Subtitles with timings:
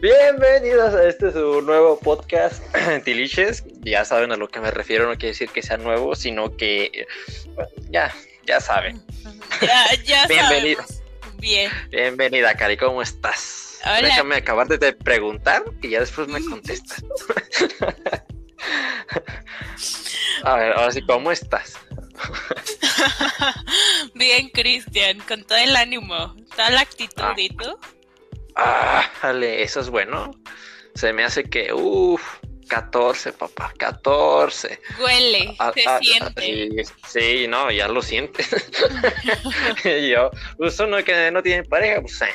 [0.00, 2.62] Bienvenidos a este su nuevo podcast,
[3.04, 3.64] Tiliches.
[3.80, 7.06] Ya saben a lo que me refiero, no quiere decir que sea nuevo, sino que
[7.90, 8.14] ya,
[8.46, 9.02] ya saben.
[9.60, 10.82] Ya, ya Bienvenido.
[10.82, 11.02] sabemos.
[11.38, 11.70] Bien.
[11.90, 13.80] Bienvenida, Cari, ¿cómo estás?
[13.84, 14.00] Hola.
[14.02, 17.02] Déjame acabar de te preguntar y ya después me contestas.
[20.44, 21.74] a ver, ahora sí, ¿cómo estás?
[24.14, 27.34] Bien, Cristian, con todo el ánimo, toda la actitud, Ah.
[27.36, 27.78] ¿y tú?
[28.56, 30.30] Ah, dale, eso es bueno.
[30.94, 34.80] Se me hace que, uff, 14, papá, 14.
[35.02, 36.42] Huele, Ah, se ah, siente.
[36.42, 38.44] Sí, sí, no, ya lo siente.
[40.10, 42.26] Yo, pues uno que no tiene pareja, pues eh,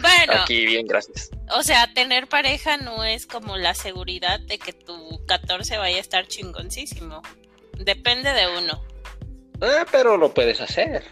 [0.00, 1.30] Bueno, aquí bien, gracias.
[1.50, 6.00] o sea, tener pareja no es como la seguridad de que tu 14 vaya a
[6.00, 7.22] estar chingoncísimo.
[7.78, 8.84] Depende de uno.
[9.60, 11.04] Ah, pero lo puedes hacer.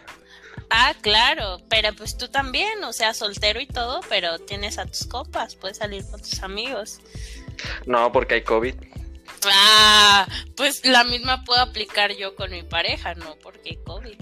[0.75, 5.05] Ah, claro, pero pues tú también, o sea, soltero y todo, pero tienes a tus
[5.05, 6.99] copas, puedes salir con tus amigos.
[7.85, 8.73] No, porque hay COVID.
[9.45, 14.17] Ah, pues la misma puedo aplicar yo con mi pareja, no porque hay COVID.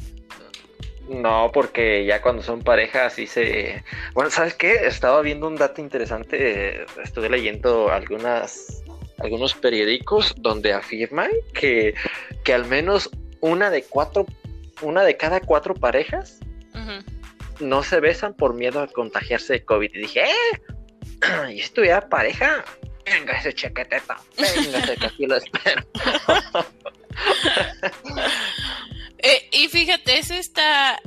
[1.07, 3.85] No, porque ya cuando son parejas sí se...
[4.13, 4.73] Bueno, ¿sabes qué?
[4.73, 6.85] Estaba viendo un dato interesante.
[7.01, 8.83] Estuve leyendo algunas,
[9.19, 11.95] algunos periódicos donde afirman que,
[12.43, 14.25] que al menos una de cuatro,
[14.81, 16.39] una de cada cuatro parejas
[17.61, 19.91] no se besan por miedo a contagiarse de COVID.
[19.93, 20.61] Y dije, ¿eh?
[21.53, 22.63] ¿Y si tuviera pareja?
[23.05, 25.85] Venga ese chequeteta, véngase que aquí lo espero.
[29.23, 30.99] Eh, y fíjate, eso está,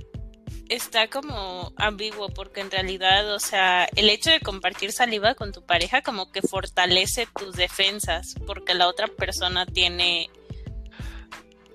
[0.69, 5.66] está como ambiguo, porque en realidad, o sea, el hecho de compartir saliva con tu
[5.66, 10.31] pareja como que fortalece tus defensas, porque la otra persona tiene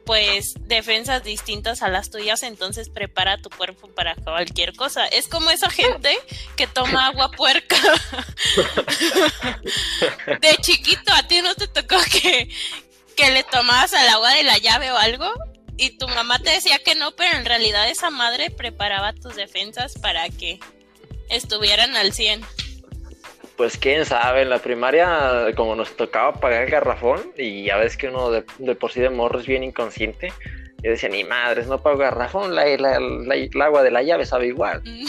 [0.09, 5.05] pues defensas distintas a las tuyas, entonces prepara tu cuerpo para cualquier cosa.
[5.05, 6.09] Es como esa gente
[6.55, 7.75] que toma agua puerca.
[10.41, 12.49] de chiquito, a ti no te tocó que,
[13.15, 15.31] que le tomabas al agua de la llave o algo
[15.77, 19.93] y tu mamá te decía que no, pero en realidad esa madre preparaba tus defensas
[19.93, 20.59] para que
[21.29, 22.43] estuvieran al 100.
[23.59, 27.97] Pues quién sabe, en la primaria como nos tocaba pagar el garrafón y ya ves
[27.97, 30.31] que uno de, de por sí de morro es bien inconsciente.
[30.81, 34.25] Yo decía, ni madres, no pago garrafón, la, la- la- el agua de la llave
[34.25, 34.81] sabe igual.
[34.85, 35.03] y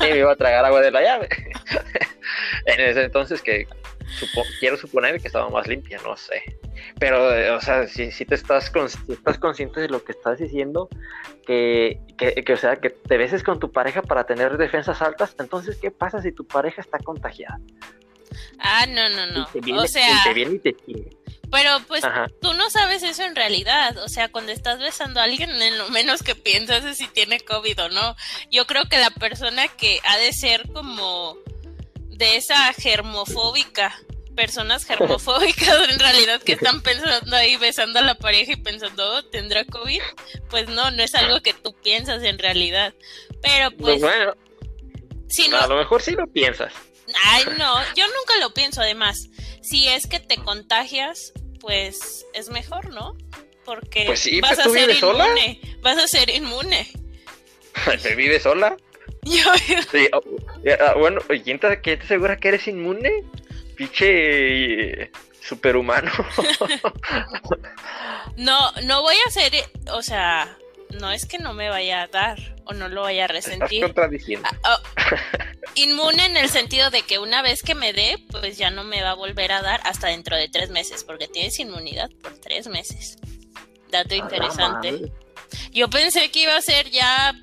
[0.00, 1.28] me iba a tragar agua de la llave.
[2.66, 3.66] en ese entonces que
[4.20, 6.44] supo- quiero suponer que estaba más limpia, no sé.
[6.98, 10.38] Pero, o sea, si, si te estás, con- si estás consciente de lo que estás
[10.38, 10.88] diciendo,
[11.46, 15.34] que, que, que, o sea, que te beses con tu pareja para tener defensas altas,
[15.38, 17.58] entonces, ¿qué pasa si tu pareja está contagiada?
[18.58, 19.42] ah, no, no, no.
[19.42, 21.10] Y te viene, O sea, y te viene y te chingue.
[21.50, 22.28] pero pues Ajá.
[22.40, 23.98] tú no sabes eso en realidad.
[23.98, 27.40] O sea, cuando estás besando a alguien, en lo menos que piensas es si tiene
[27.40, 28.16] COVID o no.
[28.50, 31.36] Yo creo que la persona que ha de ser como
[32.08, 33.94] de esa germofóbica,
[34.34, 39.22] personas germofóbicas en realidad que están pensando ahí besando a la pareja y pensando, "Oh,
[39.24, 40.00] ¿tendrá COVID?
[40.50, 42.94] Pues no, no es algo que tú piensas en realidad.
[43.42, 44.34] Pero pues, bueno,
[45.28, 46.72] si no, a lo mejor sí lo piensas.
[47.24, 49.28] Ay, no, yo nunca lo pienso además.
[49.62, 53.16] Si es que te contagias, pues es mejor, ¿no?
[53.64, 55.26] Porque Pues sí, vas pues, a ¿tú ser vives sola?
[55.26, 55.60] inmune.
[55.80, 56.88] Vas a ser inmune.
[58.02, 58.76] ¿Te vives sola?
[59.24, 59.44] Yo,
[59.92, 60.20] Sí, oh,
[60.80, 63.22] ah, bueno, ¿quién te, quién te asegura que eres inmune?
[63.74, 65.10] Pinche eh,
[65.40, 66.10] superhumano.
[68.36, 69.52] no, no voy a ser,
[69.92, 70.56] o sea,
[71.00, 73.82] no es que no me vaya a dar o no lo vaya a estás resentir.
[73.82, 74.48] contradiciendo.
[74.64, 75.16] Ah, oh,
[75.74, 79.02] inmune en el sentido de que una vez que me dé, pues ya no me
[79.02, 82.68] va a volver a dar hasta dentro de tres meses, porque tienes inmunidad por tres
[82.68, 83.16] meses.
[83.90, 84.88] Dato interesante.
[84.88, 85.12] Ah, madre.
[85.72, 87.34] Yo pensé que iba a ser ya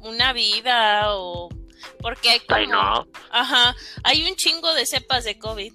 [0.00, 1.48] una vida o
[2.00, 3.06] porque hay como Ay, no.
[3.30, 5.72] ajá, hay un chingo de cepas de COVID.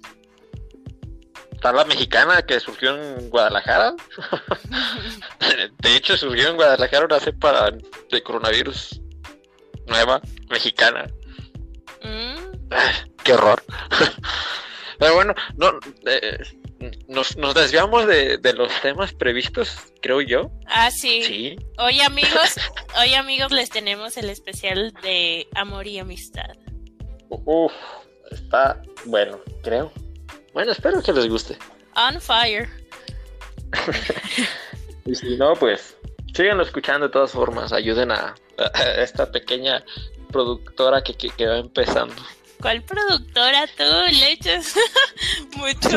[1.52, 3.94] Está la mexicana que surgió en Guadalajara.
[5.80, 7.72] De hecho, surgió en Guadalajara una cepa
[8.10, 9.00] de coronavirus
[9.86, 11.10] nueva, mexicana.
[12.02, 12.68] Mm,
[13.24, 13.62] Qué horror.
[15.00, 15.72] Pero bueno, no,
[16.06, 16.38] eh,
[17.08, 20.50] nos, nos desviamos de, de los temas previstos, creo yo.
[20.66, 21.22] Ah, sí.
[21.22, 21.56] Sí.
[21.78, 22.56] Hoy amigos,
[23.00, 26.50] hoy amigos les tenemos el especial de amor y amistad.
[27.28, 27.72] Uf,
[28.30, 29.92] está bueno, creo.
[30.54, 31.58] Bueno, espero que les guste.
[31.94, 32.68] On fire.
[35.08, 35.96] Y si no, pues
[36.34, 37.72] síganlo escuchando de todas formas.
[37.72, 39.82] Ayuden a, a esta pequeña
[40.30, 42.14] productora que, que, que va empezando.
[42.60, 44.74] ¿Cuál productora tú le echas
[45.56, 45.96] mucho?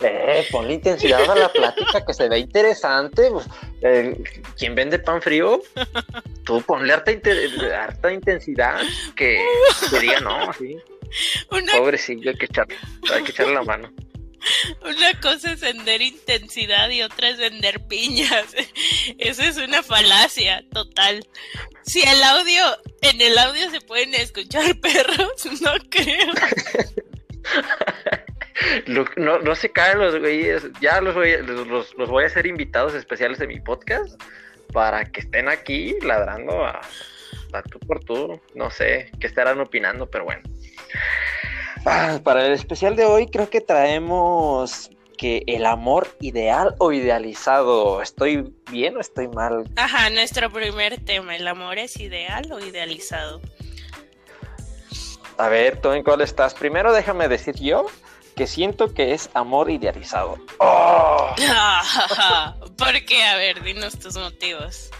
[0.00, 3.30] Eh, ponle intensidad a la plática que se ve interesante.
[3.30, 3.46] pues,
[3.82, 4.22] eh,
[4.56, 5.62] ¿Quién vende pan frío?
[6.44, 7.12] tú ponle harta,
[7.78, 8.80] harta intensidad
[9.16, 9.44] que
[9.90, 10.76] te diga no, sí.
[11.48, 12.76] Pobrecillo, hay que, echarle,
[13.12, 13.92] hay que echarle la mano.
[14.82, 18.46] Una cosa es vender intensidad y otra es vender piñas.
[19.18, 21.26] Eso es una falacia total.
[21.82, 22.62] Si el audio,
[23.02, 26.32] en el audio se pueden escuchar perros, no creo.
[29.16, 30.68] no, no se caen los güeyes.
[30.80, 34.20] Ya los voy, los, los voy a hacer invitados especiales de mi podcast
[34.72, 36.80] para que estén aquí ladrando a,
[37.52, 38.40] a tú por tú.
[38.54, 40.42] No sé qué estarán opinando, pero bueno.
[41.84, 48.02] Ah, para el especial de hoy creo que traemos que el amor ideal o idealizado.
[48.02, 49.70] ¿Estoy bien o estoy mal?
[49.76, 53.40] Ajá, nuestro primer tema, ¿el amor es ideal o idealizado?
[55.38, 56.54] A ver, ¿tú en cuál estás?
[56.54, 57.86] Primero déjame decir yo
[58.36, 60.38] que siento que es amor idealizado.
[60.58, 61.34] ¡Oh!
[62.76, 63.22] ¿Por qué?
[63.24, 64.90] A ver, dinos tus motivos.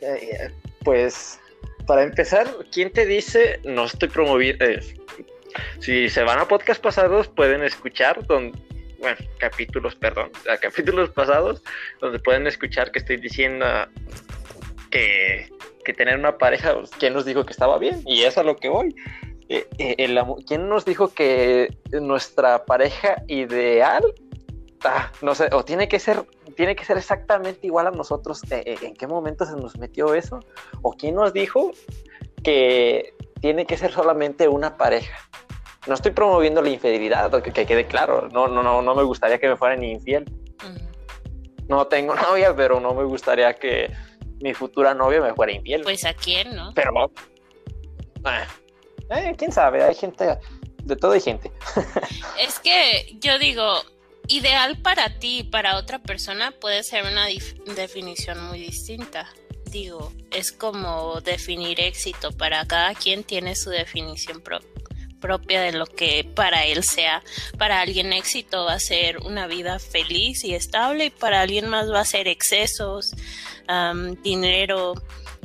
[0.00, 1.38] Eh, eh, pues,
[1.86, 4.64] para empezar, ¿quién te dice no estoy promoviendo?
[4.64, 4.80] Eh,
[5.80, 11.62] si se van a podcast pasados, pueden escuchar, bueno, capítulos, perdón, a capítulos pasados,
[12.00, 13.66] donde pueden escuchar que estoy diciendo
[14.90, 15.48] que,
[15.96, 18.00] tener una pareja, pues, ¿quién nos dijo que estaba bien?
[18.06, 18.94] Y eso es a lo que voy.
[19.52, 24.04] Eh, eh, ¿Quién nos dijo que nuestra pareja ideal,
[24.84, 26.24] ah, no sé, o tiene que ser
[26.54, 28.42] tiene que ser exactamente igual a nosotros.
[28.50, 30.40] Eh, ¿En qué momento se nos metió eso?
[30.82, 31.72] ¿O quién nos dijo
[32.44, 35.16] que tiene que ser solamente una pareja?
[35.86, 38.28] no estoy promoviendo la infidelidad, que, que quede claro.
[38.30, 40.30] No, no, no, no me gustaría que me fueran infiel.
[41.66, 43.90] No tengo novia, pero no me gustaría que
[44.42, 45.82] mi futura novia me fuera infiel.
[45.82, 46.72] Pues a quién, ¿no?
[46.74, 47.10] Pero,
[48.26, 48.44] eh,
[49.10, 50.38] eh, quién sabe, hay gente,
[50.84, 51.50] de todo hay gente.
[52.38, 53.82] es que yo digo,
[54.28, 57.26] ideal para ti y para otra persona puede ser una
[57.74, 59.28] definición muy distinta.
[59.66, 62.32] Digo, es como definir éxito.
[62.32, 64.68] Para cada quien tiene su definición propia
[65.20, 67.22] propia de lo que para él sea.
[67.58, 71.92] Para alguien éxito va a ser una vida feliz y estable y para alguien más
[71.92, 73.14] va a ser excesos,
[74.22, 74.94] dinero,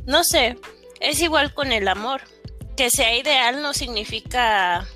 [0.05, 0.57] no sé,
[0.99, 2.21] es igual con el amor.
[2.75, 4.87] Que sea ideal no significa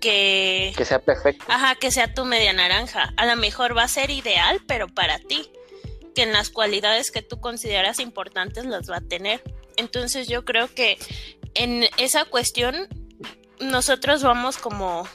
[0.00, 0.72] que...
[0.76, 1.44] Que sea perfecto.
[1.48, 3.12] Ajá, que sea tu media naranja.
[3.16, 5.50] A lo mejor va a ser ideal, pero para ti.
[6.14, 9.42] Que en las cualidades que tú consideras importantes las va a tener.
[9.76, 10.98] Entonces yo creo que
[11.54, 12.88] en esa cuestión
[13.60, 15.08] nosotros vamos como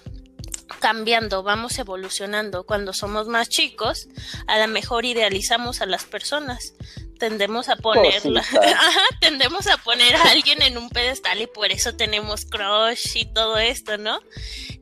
[0.80, 2.66] cambiando, vamos evolucionando.
[2.66, 4.08] Cuando somos más chicos,
[4.48, 6.74] a lo mejor idealizamos a las personas.
[7.20, 8.22] Tendemos a poner,
[9.22, 13.58] tendemos a poner a alguien en un pedestal y por eso tenemos crush y todo
[13.58, 14.20] esto, ¿no?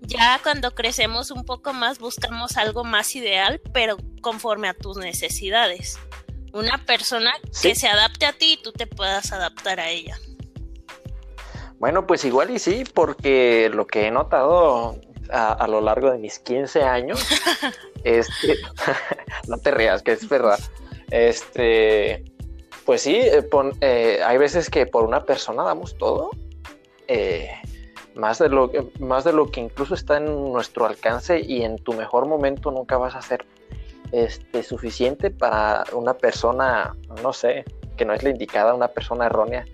[0.01, 5.99] Ya cuando crecemos un poco más buscamos algo más ideal, pero conforme a tus necesidades.
[6.53, 10.17] Una persona que se adapte a ti y tú te puedas adaptar a ella.
[11.79, 14.99] Bueno, pues igual y sí, porque lo que he notado
[15.29, 17.19] a, lo largo de mis 15 años
[18.03, 18.55] es que,
[19.47, 20.59] no te rías, que es verdad,
[21.11, 22.23] este,
[22.85, 23.47] pues sí, eh,
[23.81, 26.31] eh, hay veces que por una persona damos todo,
[27.07, 27.49] eh,
[28.15, 31.93] más, de lo, más de lo que incluso está en nuestro alcance y en tu
[31.93, 33.45] mejor momento nunca vas a ser
[34.11, 37.65] este, suficiente para una persona, no sé,
[37.97, 39.65] que no es la indicada, una persona errónea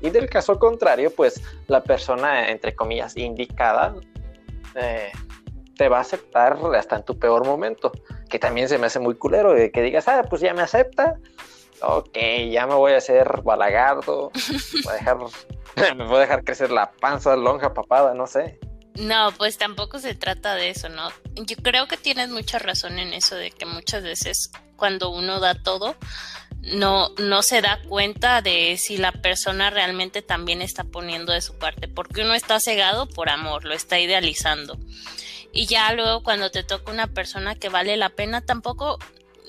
[0.00, 3.94] y del caso contrario, pues la persona, entre comillas, indicada,
[5.76, 7.92] te va a aceptar hasta en tu peor momento.
[8.32, 11.18] Que también se me hace muy culero de que digas, ah, pues ya me acepta.
[11.82, 12.16] Ok,
[12.50, 14.32] ya me voy a hacer balagardo.
[14.84, 15.18] Voy a dejar,
[15.96, 18.58] me voy a dejar crecer la panza, lonja, papada, no sé.
[18.94, 21.10] No, pues tampoco se trata de eso, ¿no?
[21.34, 25.54] Yo creo que tienes mucha razón en eso de que muchas veces cuando uno da
[25.54, 25.94] todo,
[26.62, 31.58] no, no se da cuenta de si la persona realmente también está poniendo de su
[31.58, 34.78] parte, porque uno está cegado por amor, lo está idealizando.
[35.52, 38.98] Y ya luego cuando te toca una persona que vale la pena, tampoco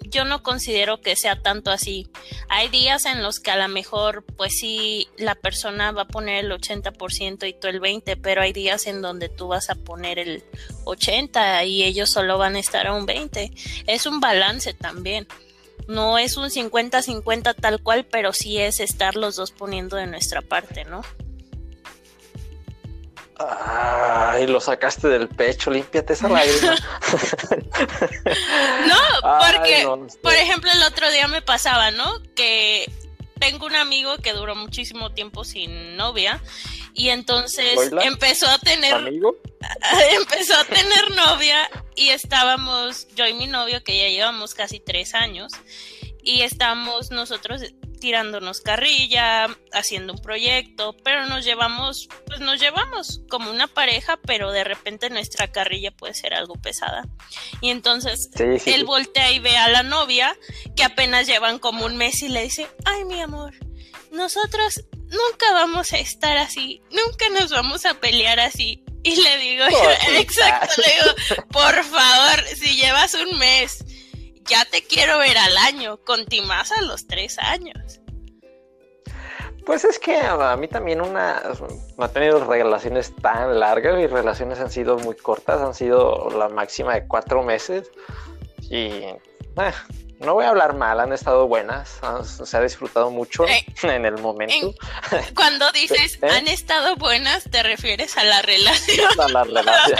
[0.10, 2.10] yo no considero que sea tanto así.
[2.50, 6.46] Hay días en los que a lo mejor, pues sí, la persona va a poner
[6.46, 10.20] el 80% y tú el 20%, pero hay días en donde tú vas a poner
[10.20, 10.44] el
[10.86, 13.52] 80% y ellos solo van a estar a un 20%.
[13.88, 15.28] Es un balance también
[15.88, 20.42] no es un 50-50 tal cual, pero sí es estar los dos poniendo de nuestra
[20.42, 21.02] parte, ¿no?
[23.50, 26.76] Ay, lo sacaste del pecho, límpiate esa lágrima.
[28.88, 28.98] no,
[29.40, 29.88] porque,
[30.22, 32.22] por ejemplo, el otro día me pasaba, ¿no?
[32.36, 32.90] Que
[33.40, 36.42] tengo un amigo que duró muchísimo tiempo sin novia
[36.94, 38.94] y entonces empezó a tener
[40.12, 45.14] empezó a tener novia y estábamos yo y mi novio que ya llevamos casi tres
[45.14, 45.52] años
[46.24, 47.62] y estamos nosotros
[48.04, 54.52] tirándonos carrilla, haciendo un proyecto, pero nos llevamos, pues nos llevamos como una pareja, pero
[54.52, 57.08] de repente nuestra carrilla puede ser algo pesada.
[57.62, 58.30] Y entonces
[58.66, 60.38] él voltea y ve a la novia
[60.76, 63.54] que apenas llevan como un mes y le dice, ay mi amor,
[64.12, 68.84] nosotros nunca vamos a estar así, nunca nos vamos a pelear así.
[69.06, 69.64] Y le digo,
[70.18, 73.86] exacto, le digo, por favor, si llevas un mes,
[74.48, 76.00] ya te quiero ver al año,
[76.42, 78.00] más a los tres años.
[79.66, 81.42] Pues es que a mí también una
[81.98, 86.50] no he tenido relaciones tan largas, mis relaciones han sido muy cortas, han sido la
[86.50, 87.90] máxima de cuatro meses
[88.70, 89.22] y eh,
[90.24, 94.18] no voy a hablar mal, han estado buenas, se ha disfrutado mucho eh, en el
[94.20, 94.74] momento.
[95.36, 96.28] cuando dices ¿Eh?
[96.30, 99.08] han estado buenas, te refieres a la relación.
[99.20, 100.00] A la relación.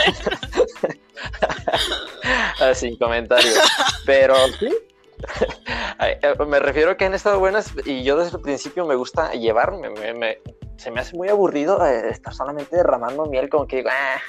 [2.74, 3.58] Sin comentarios.
[4.06, 4.74] Pero sí,
[6.00, 9.32] eh, me refiero a que han estado buenas y yo desde el principio me gusta
[9.32, 9.88] llevarme,
[10.76, 14.20] se me hace muy aburrido estar solamente derramando miel, como que digo, ah,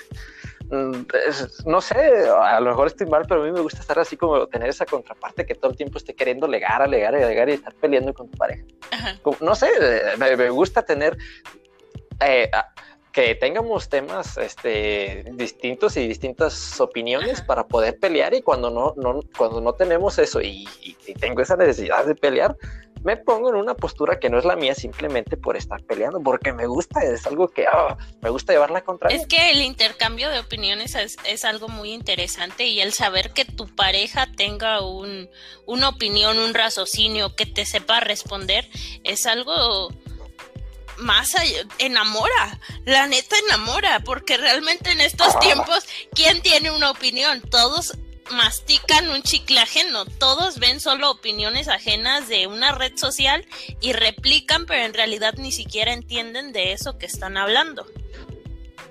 [0.70, 4.48] no sé, a lo mejor estoy mal, pero a mí me gusta estar así como
[4.48, 8.14] tener esa contraparte que todo el tiempo esté queriendo legar, alegar, alegar y estar peleando
[8.14, 8.64] con tu pareja.
[9.42, 9.68] no sé,
[10.18, 11.18] me, gusta tener
[12.22, 12.50] eh,
[13.12, 19.22] que tengamos temas este, distintos y distintas opiniones para poder pelear y cuando no, no,
[19.38, 20.68] cuando no tenemos eso y
[21.20, 22.56] tengo esa necesidad de pelear,
[23.06, 26.52] me pongo en una postura que no es la mía simplemente por estar peleando, porque
[26.54, 30.40] me gusta, es algo que ah, me gusta llevarla contra Es que el intercambio de
[30.40, 35.30] opiniones es, algo muy interesante y el saber que tu pareja tenga un,
[35.68, 38.68] una opinión, un raciocinio, que te sepa responder,
[39.04, 39.90] es algo
[40.98, 47.42] más allá, enamora, la neta enamora, porque realmente en estos tiempos, ¿quién tiene una opinión?
[47.52, 47.96] Todos
[48.32, 50.06] mastican un chicle ajeno.
[50.06, 53.46] Todos ven solo opiniones ajenas de una red social
[53.82, 57.86] y replican, pero en realidad ni siquiera entienden de eso que están hablando.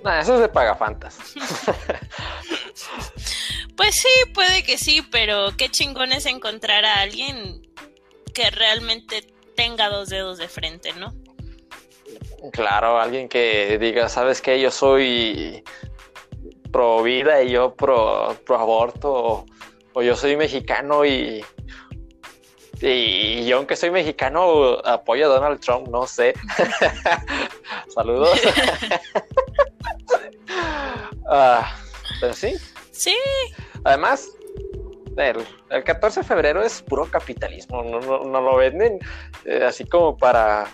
[0.03, 1.17] Nah, eso se paga fantas.
[3.75, 7.67] pues sí, puede que sí, pero qué chingón es encontrar a alguien
[8.33, 11.13] que realmente tenga dos dedos de frente, ¿no?
[12.51, 14.61] Claro, alguien que diga, ¿sabes qué?
[14.61, 15.63] Yo soy
[16.75, 19.45] pro vida y yo pro, pro aborto,
[19.93, 21.41] o, yo soy mexicano y,
[22.81, 26.33] y yo aunque soy mexicano apoyo a Donald Trump, no sé.
[27.95, 28.37] Saludos.
[31.27, 31.75] Ah,
[32.21, 32.53] pero sí.
[32.91, 33.17] Sí.
[33.83, 34.29] Además,
[35.17, 38.99] el, el, 14 de febrero es puro capitalismo, no, no, lo venden
[39.43, 40.67] eh, así como para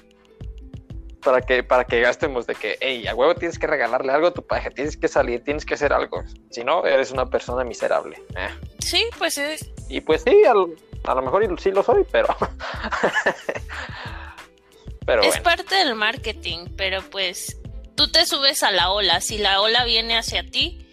[1.21, 4.33] para que, para que gastemos de que, hey, a huevo tienes que regalarle algo a
[4.33, 6.23] tu pareja, tienes que salir, tienes que hacer algo.
[6.49, 8.21] Si no, eres una persona miserable.
[8.35, 8.49] Eh.
[8.79, 9.69] Sí, pues es.
[9.89, 12.35] Y pues sí, a lo mejor sí lo soy, pero.
[15.05, 17.57] pero es parte del marketing, pero pues
[17.95, 19.21] tú te subes a la ola.
[19.21, 20.87] Si la ola viene hacia ti,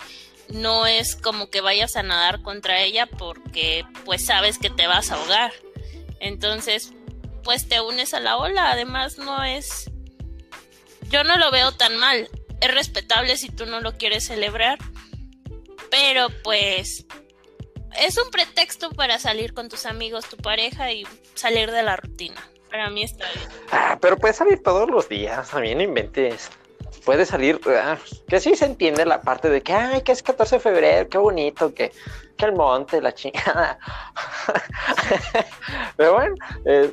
[0.49, 5.11] no es como que vayas a nadar contra ella porque pues sabes que te vas
[5.11, 5.53] a ahogar.
[6.21, 6.93] Entonces,
[7.45, 8.73] pues te unes a la ola.
[8.73, 9.91] Además, no es
[11.09, 12.29] yo no lo veo tan mal.
[12.61, 14.79] Es respetable si tú no lo quieres celebrar.
[15.91, 17.07] Pero pues
[17.99, 22.41] es un pretexto para salir con tus amigos, tu pareja y salir de la rutina.
[22.71, 23.49] Para mí está bien.
[23.73, 26.51] Ah, pero puedes salir todos los días, también inventes.
[27.05, 27.97] Puedes salir, ah,
[28.29, 31.17] que sí se entiende la parte de que, ay, que es 14 de febrero, qué
[31.17, 31.93] bonito, que,
[32.37, 33.79] que el monte, la chingada.
[35.97, 36.35] pero bueno,
[36.67, 36.93] eh,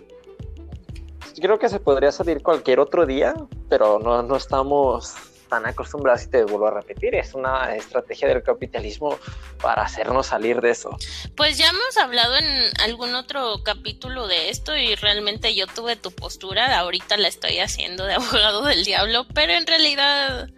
[1.41, 3.33] creo que se podría salir cualquier otro día,
[3.69, 5.15] pero no, no estamos
[5.49, 9.17] tan acostumbrados y te vuelvo a repetir, es una estrategia del capitalismo
[9.61, 10.97] para hacernos salir de eso.
[11.35, 12.47] Pues ya hemos hablado en
[12.81, 18.05] algún otro capítulo de esto y realmente yo tuve tu postura, ahorita la estoy haciendo
[18.05, 20.49] de abogado del diablo, pero en realidad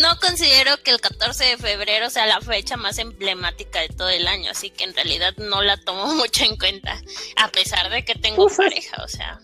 [0.00, 4.26] no considero que el 14 de febrero sea la fecha más emblemática de todo el
[4.28, 7.00] año, así que en realidad no la tomo mucho en cuenta,
[7.36, 9.40] a pesar de que tengo pues pareja, o sea.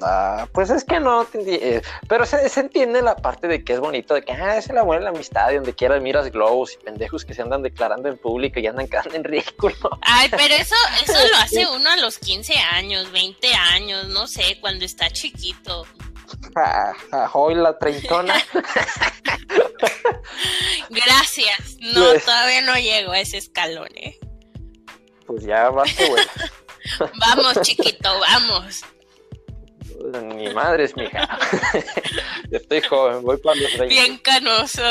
[0.00, 4.14] Ah, pues es que no, eh, pero se, entiende la parte de que es bonito,
[4.14, 6.76] de que ah, es el amor en la amistad y donde quieras miras globos y
[6.84, 9.98] pendejos que se andan declarando en público y andan quedando en ridículo.
[10.02, 14.58] Ay, pero eso, eso lo hace uno a los 15 años, 20 años, no sé,
[14.60, 15.86] cuando está chiquito.
[16.54, 18.34] Ah, ah hoy la treintona.
[20.90, 24.18] Gracias, no, pues todavía no llego a esse escalón, eh.
[25.26, 26.24] Pues ya vas, güey.
[27.18, 28.84] vamos, chiquito, vamos.
[30.34, 31.38] Ni madre es mi hija.
[32.50, 34.82] Estoy joven, voy para los Bien canoso.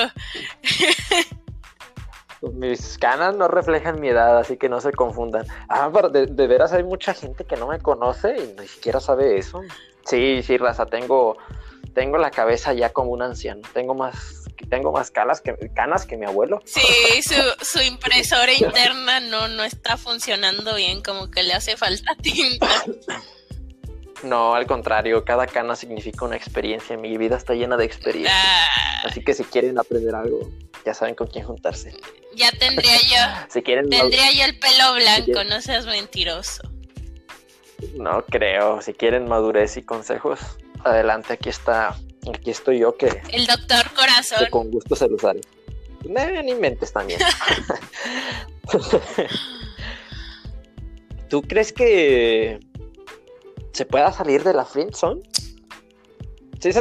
[2.41, 5.47] Mis canas no reflejan mi edad, así que no se confundan.
[5.69, 8.99] Ah, pero de, de, veras hay mucha gente que no me conoce y ni siquiera
[8.99, 9.61] sabe eso.
[10.05, 11.37] Sí, sí, raza, tengo,
[11.93, 13.61] tengo la cabeza ya como un anciano.
[13.73, 16.61] Tengo más, tengo más canas que, canas que mi abuelo.
[16.65, 22.15] Sí, su, su impresora interna no, no está funcionando bien, como que le hace falta
[22.15, 22.67] tinta.
[24.23, 26.97] No, al contrario, cada cana significa una experiencia.
[26.97, 28.35] Mi vida está llena de experiencias.
[28.35, 30.49] Ah, Así que si quieren aprender algo,
[30.85, 31.93] ya saben con quién juntarse.
[32.35, 36.63] ya tendría yo, Si quieren, tendría yo el pelo blanco, no seas mentiroso.
[37.95, 38.81] no creo.
[38.81, 40.39] Si quieren madurez y consejos,
[40.83, 41.33] adelante.
[41.33, 41.95] Aquí está,
[42.33, 44.47] aquí estoy yo que, El doctor que corazón.
[44.49, 45.41] con gusto se los haré.
[46.09, 47.19] No, ni inventes también.
[51.29, 52.59] ¿Tú crees que
[53.71, 55.21] se pueda salir de la friendzone?
[56.59, 56.71] Sí,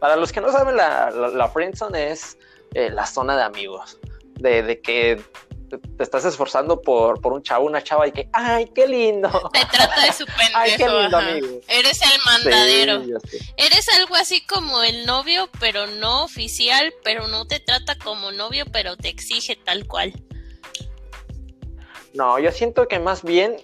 [0.00, 2.36] para los que no saben, la, la, la friendzone es
[2.74, 3.98] eh, la zona de amigos.
[4.34, 5.22] De, de que
[5.68, 9.30] te, estás esforzando por, por un chavo, una chava y que, ¡ay, qué lindo!
[9.52, 10.52] Te trata de su pendejo.
[10.54, 11.60] Ay, qué lindo amigo.
[11.68, 13.02] Eres el mandadero.
[13.28, 13.38] Sí.
[13.56, 18.64] Eres algo así como el novio, pero no oficial, pero no te trata como novio,
[18.72, 20.12] pero te exige tal cual.
[22.12, 23.56] No, yo siento que más bien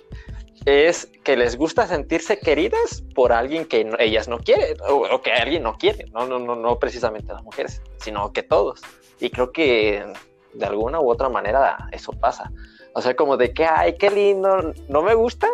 [0.67, 5.63] es que les gusta sentirse queridas por alguien que ellas no quieren o, que alguien
[5.63, 6.07] no quiere.
[6.13, 8.81] No, no, no, no precisamente las mujeres, sino que todos.
[9.19, 10.05] Y creo que
[10.53, 12.51] de alguna u otra manera eso pasa.
[12.95, 15.51] O sea, como de que, ay, qué lindo, no me gustas,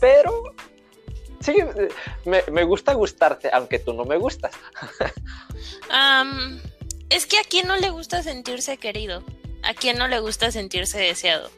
[0.00, 0.54] pero
[1.40, 1.56] sí,
[2.24, 4.54] me, me gusta gustarte, aunque tú no me gustas.
[5.90, 6.60] Am,
[7.08, 9.22] es que a quién no le gusta sentirse querido,
[9.62, 11.50] a quién no le gusta sentirse deseado,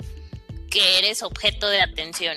[0.71, 2.37] que eres objeto de atención.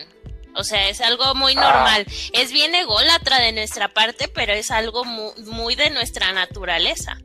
[0.55, 1.62] O sea, es algo muy Ah.
[1.62, 2.05] normal.
[2.34, 7.17] Es bien ególatra de nuestra parte, pero es algo mu- muy de nuestra naturaleza.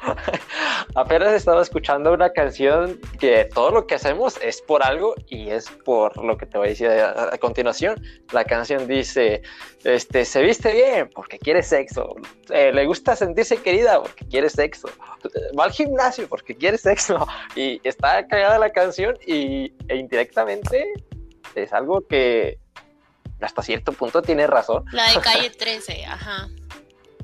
[0.94, 5.70] Apenas estaba escuchando una canción que todo lo que hacemos es por algo y es
[5.84, 8.02] por lo que te voy a decir a, a continuación.
[8.32, 9.42] La canción dice,
[9.82, 12.16] este, se viste bien porque quiere sexo,
[12.50, 14.88] Eh, le gusta sentirse querida porque quiere sexo,
[15.58, 17.26] va al gimnasio porque quiere sexo
[17.56, 20.92] y está cagada la canción y e indirectamente
[21.62, 22.58] es algo que
[23.40, 24.84] hasta cierto punto tiene razón.
[24.92, 26.48] La de calle 13, ajá.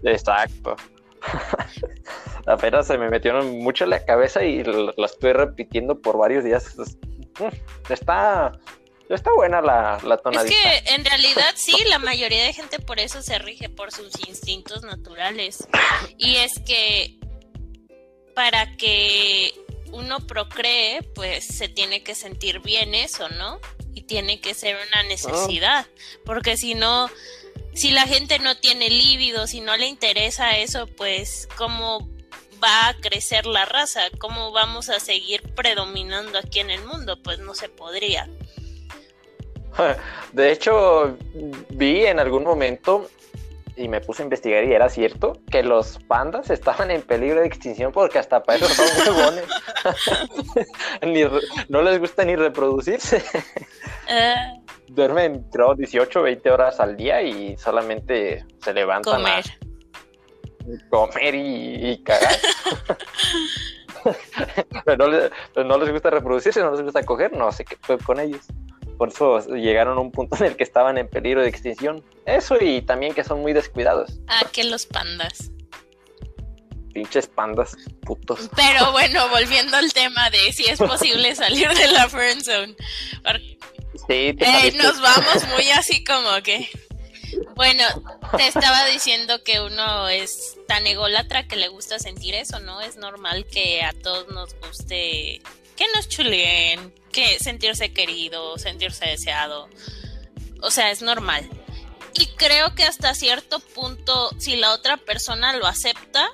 [0.03, 0.77] Exacto.
[2.47, 6.67] Apenas se me metieron mucho en la cabeza y lo estoy repitiendo por varios días.
[6.79, 6.97] Es-
[7.39, 8.53] mm, Está,
[9.09, 10.55] está buena la, la Es tonadita.
[10.55, 14.83] que en realidad sí, la mayoría de gente por eso se rige por sus instintos
[14.83, 15.67] naturales.
[16.19, 17.19] Y es que
[18.35, 19.53] para que
[19.93, 23.59] uno procree, pues se tiene que sentir bien eso, ¿no?
[23.95, 25.87] Y tiene que ser una necesidad.
[26.25, 27.09] Porque si no,
[27.75, 32.09] si la gente no tiene líbido, si no le interesa eso, pues ¿cómo
[32.63, 34.03] va a crecer la raza?
[34.19, 37.21] ¿Cómo vamos a seguir predominando aquí en el mundo?
[37.23, 38.29] Pues no se podría.
[40.33, 41.17] De hecho,
[41.71, 43.09] vi en algún momento
[43.81, 47.47] y me puse a investigar y era cierto que los pandas estaban en peligro de
[47.47, 49.45] extinción porque hasta para eso son huevones.
[51.03, 51.25] Ni
[51.69, 53.25] no les gusta ni reproducirse.
[54.09, 54.55] Ah,
[54.89, 59.45] Duermen, creo, 18, 20 horas al día y solamente se levantan comer.
[59.45, 62.35] a comer y, y cagar.
[64.85, 67.77] pero, no les, pero no les gusta reproducirse, no les gusta coger, no sé qué
[67.81, 68.47] fue con ellos.
[69.01, 72.05] Por eso llegaron a un punto en el que estaban en peligro de extinción.
[72.27, 74.21] Eso y también que son muy descuidados.
[74.29, 75.51] Ah, que los pandas.
[76.93, 78.51] Pinches pandas, putos.
[78.55, 82.77] Pero bueno, volviendo al tema de si es posible salir de la friend zone.
[83.25, 83.59] Porque,
[84.07, 86.69] Sí, te eh, nos vamos muy así como que.
[87.55, 87.85] Bueno,
[88.37, 92.83] te estaba diciendo que uno es tan ególatra que le gusta sentir eso, ¿no?
[92.83, 95.41] Es normal que a todos nos guste
[95.81, 99.71] que nos chuleen, que sentirse querido, sentirse deseado.
[100.61, 101.49] O sea, es normal.
[102.13, 106.29] Y creo que hasta cierto punto, si la otra persona lo acepta,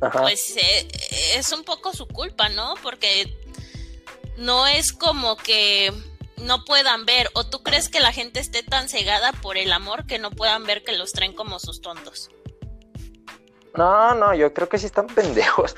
[0.00, 0.20] Ajá.
[0.20, 0.88] pues eh,
[1.34, 2.74] es un poco su culpa, ¿no?
[2.84, 3.36] Porque
[4.36, 5.92] no es como que
[6.36, 10.06] no puedan ver, o tú crees que la gente esté tan cegada por el amor
[10.06, 12.30] que no puedan ver que los traen como sus tontos.
[13.76, 15.74] No, no, yo creo que sí están pendejos.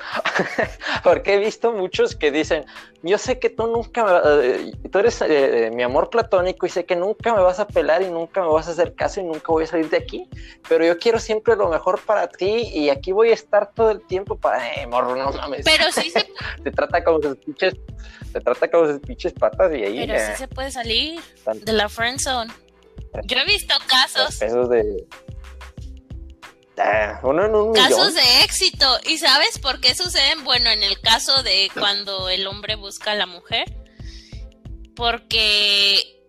[1.04, 2.66] Porque he visto muchos que dicen,
[3.02, 6.84] yo sé que tú nunca, me- eh, tú eres eh, mi amor platónico y sé
[6.84, 9.46] que nunca me vas a pelar y nunca me vas a hacer caso y nunca
[9.50, 10.28] voy a salir de aquí,
[10.68, 14.02] pero yo quiero siempre lo mejor para ti y aquí voy a estar todo el
[14.02, 15.64] tiempo para, eh, morro, no mames.
[15.64, 16.28] Pero sí se,
[16.64, 17.74] te trata como sus pinches,
[18.32, 21.20] te trata como sus pinches patas y ahí, pero eh, sí se puede salir
[21.62, 22.52] de la friend zone.
[23.24, 25.06] Yo he visto casos, pesos de...
[26.78, 27.88] Ah, uno en un millón.
[27.88, 28.86] Casos de éxito.
[29.06, 30.44] ¿Y sabes por qué suceden?
[30.44, 33.64] Bueno, en el caso de cuando el hombre busca a la mujer,
[34.94, 36.22] porque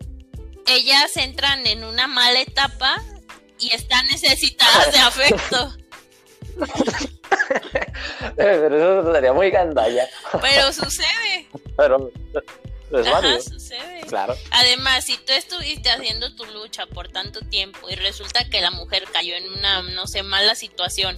[0.68, 3.02] ellas entran en una mala etapa
[3.60, 5.74] y están necesitadas de afecto.
[8.36, 10.08] Pero eso sería muy gandalla.
[10.42, 11.48] Pero sucede.
[11.76, 12.12] Pero
[12.92, 13.42] es Ajá, válido.
[13.42, 14.02] sucede.
[14.08, 14.36] Claro.
[14.52, 19.06] Además, si tú estuviste haciendo tu lucha por tanto tiempo y resulta que la mujer
[19.12, 21.18] cayó en una, no sé, mala situación,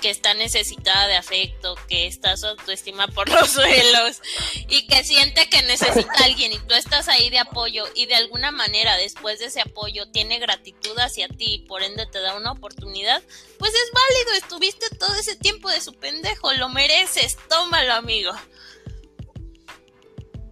[0.00, 4.20] que está necesitada de afecto, que está su autoestima por los suelos
[4.68, 8.14] y que siente que necesita a alguien y tú estás ahí de apoyo y de
[8.14, 12.34] alguna manera después de ese apoyo tiene gratitud hacia ti y por ende te da
[12.34, 13.22] una oportunidad,
[13.58, 18.32] pues es válido, estuviste todo ese tiempo de su pendejo, lo mereces, tómalo amigo.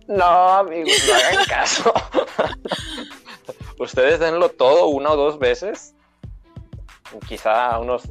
[0.09, 1.93] No, amigos, no hagan caso.
[3.79, 5.95] Ustedes denlo todo una o dos veces.
[7.29, 8.03] Quizá unos,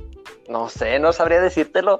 [0.47, 1.99] no sé, no sabría decírtelo.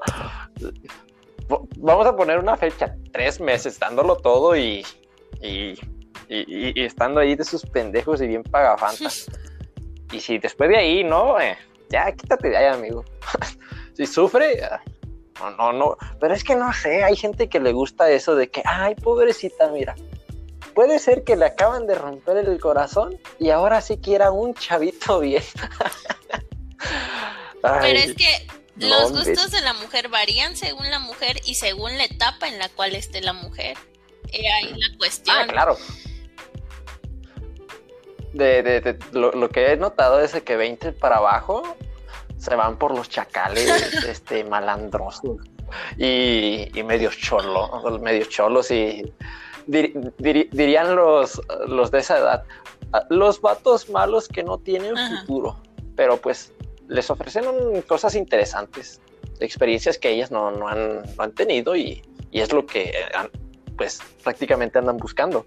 [1.78, 4.86] Vamos a poner una fecha, tres meses dándolo todo y,
[5.42, 5.74] y,
[6.30, 9.26] y- y estando ahí de sus pendejos y bien pagafantas.
[10.14, 11.58] Y si después de ahí, no, Eh,
[11.90, 13.06] ya quítate de ahí, amigo.
[13.94, 14.62] si sufre,
[15.42, 15.98] no, no, no.
[16.20, 19.68] Pero es que no sé, hay gente que le gusta eso de que, ay, pobrecita,
[19.70, 19.96] mira.
[20.76, 25.20] Puede ser que le acaban de romper el corazón y ahora sí quiera un chavito
[25.20, 25.44] bien.
[27.62, 29.26] Pero es que los hombre.
[29.34, 32.96] gustos de la mujer varían según la mujer y según la etapa en la cual
[32.96, 33.78] esté la mujer.
[34.32, 35.36] He ahí la cuestión.
[35.40, 35.78] Ah, claro.
[38.34, 41.76] De, de- de- lo, lo que he notado es de que 20 para abajo
[42.42, 43.70] se van por los chacales
[44.04, 45.38] este, malandrosos
[45.98, 47.70] y, y medios cholos,
[48.02, 49.14] medios cholos y
[49.68, 52.44] dir- dirían los, los de esa edad,
[52.94, 55.08] "Ah, los vatos malos que no tienen Ajá.
[55.20, 55.58] futuro,
[55.96, 56.52] pero pues
[56.88, 57.46] les ofrecen
[57.88, 59.00] cosas interesantes,
[59.40, 62.02] experiencias que ellas no, no han, no han tenido y,
[62.32, 62.92] y es lo que
[63.78, 65.46] pues prácticamente andan buscando.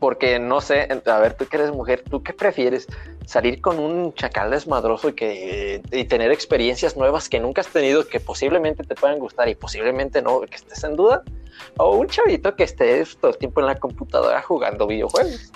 [0.00, 2.86] Porque no sé, a ver, tú que eres mujer, ¿tú qué prefieres?
[3.26, 8.06] ¿Salir con un chacal desmadroso y, que, y tener experiencias nuevas que nunca has tenido,
[8.06, 11.22] que posiblemente te puedan gustar y posiblemente no, que estés en duda?
[11.78, 15.52] ¿O un chavito que esté todo el tiempo en la computadora jugando videojuegos?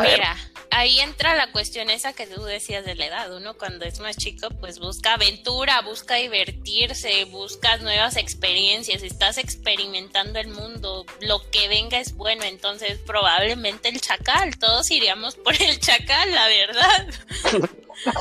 [0.00, 0.36] Mira,
[0.74, 3.34] ahí entra la cuestión esa que tú decías de la edad.
[3.34, 10.40] Uno cuando es más chico, pues busca aventura, busca divertirse, buscas nuevas experiencias, estás experimentando
[10.40, 15.78] el mundo, lo que venga es bueno, entonces probablemente el chacal, todos iríamos por el
[15.78, 17.06] chacal, la verdad.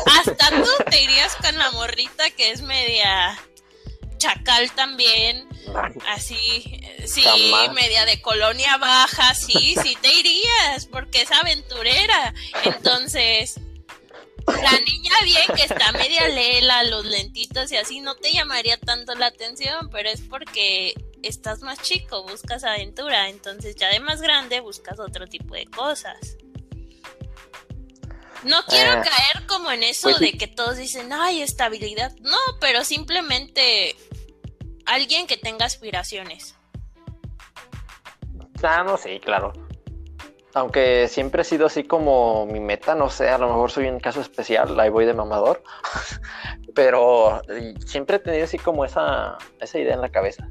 [0.05, 3.35] Hasta tú te irías con la morrita que es media
[4.23, 5.47] chacal también.
[6.07, 7.73] Así, eh, sí, Jamás.
[7.73, 12.33] media de colonia baja, sí, sí te irías, porque es aventurera.
[12.63, 13.59] Entonces,
[14.47, 19.13] la niña bien que está media lela, los lentitos y así, no te llamaría tanto
[19.15, 24.59] la atención, pero es porque estás más chico, buscas aventura, entonces ya de más grande
[24.59, 26.37] buscas otro tipo de cosas.
[28.43, 32.11] No quiero Eh, caer como en eso pues de que todos dicen, ay, estabilidad.
[32.21, 33.95] No, pero simplemente
[34.85, 36.55] alguien que tenga aspiraciones.
[38.61, 39.53] Ah, no, sí, claro.
[40.55, 43.99] Aunque siempre ha sido así como mi meta, no sé, a lo mejor soy un
[43.99, 45.63] caso especial, ahí voy de mamador,
[46.75, 47.41] pero
[47.85, 50.47] siempre he tenido así como esa, esa idea en la cabeza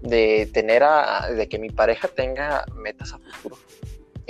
[0.00, 3.58] de tener a, de que mi pareja tenga metas a futuro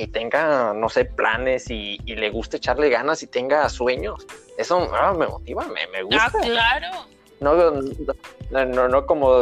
[0.01, 4.27] y tenga, no sé, planes y, y le guste echarle ganas y tenga sueños.
[4.57, 6.27] Eso ah, me motiva, me, me gusta.
[6.27, 6.89] Ah, claro.
[7.41, 7.55] No,
[8.51, 9.35] no, no, no como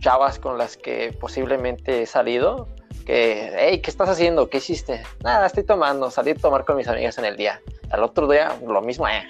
[0.00, 2.68] chavas con las que posiblemente he salido,
[3.04, 4.48] que, hey, ¿qué estás haciendo?
[4.48, 5.02] ¿Qué hiciste?
[5.22, 7.60] Nada, estoy tomando, salí a tomar con mis amigas en el día.
[7.90, 9.24] Al otro día, lo mismo, eh.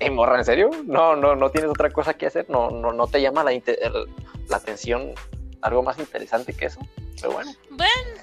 [0.00, 0.70] Ey, morra, ¿en serio?
[0.84, 4.56] No, no, no tienes otra cosa que hacer, no, no, no te llama la, la
[4.56, 5.14] atención
[5.60, 6.80] algo más interesante que eso.
[7.20, 8.20] Pero bueno, Bueno,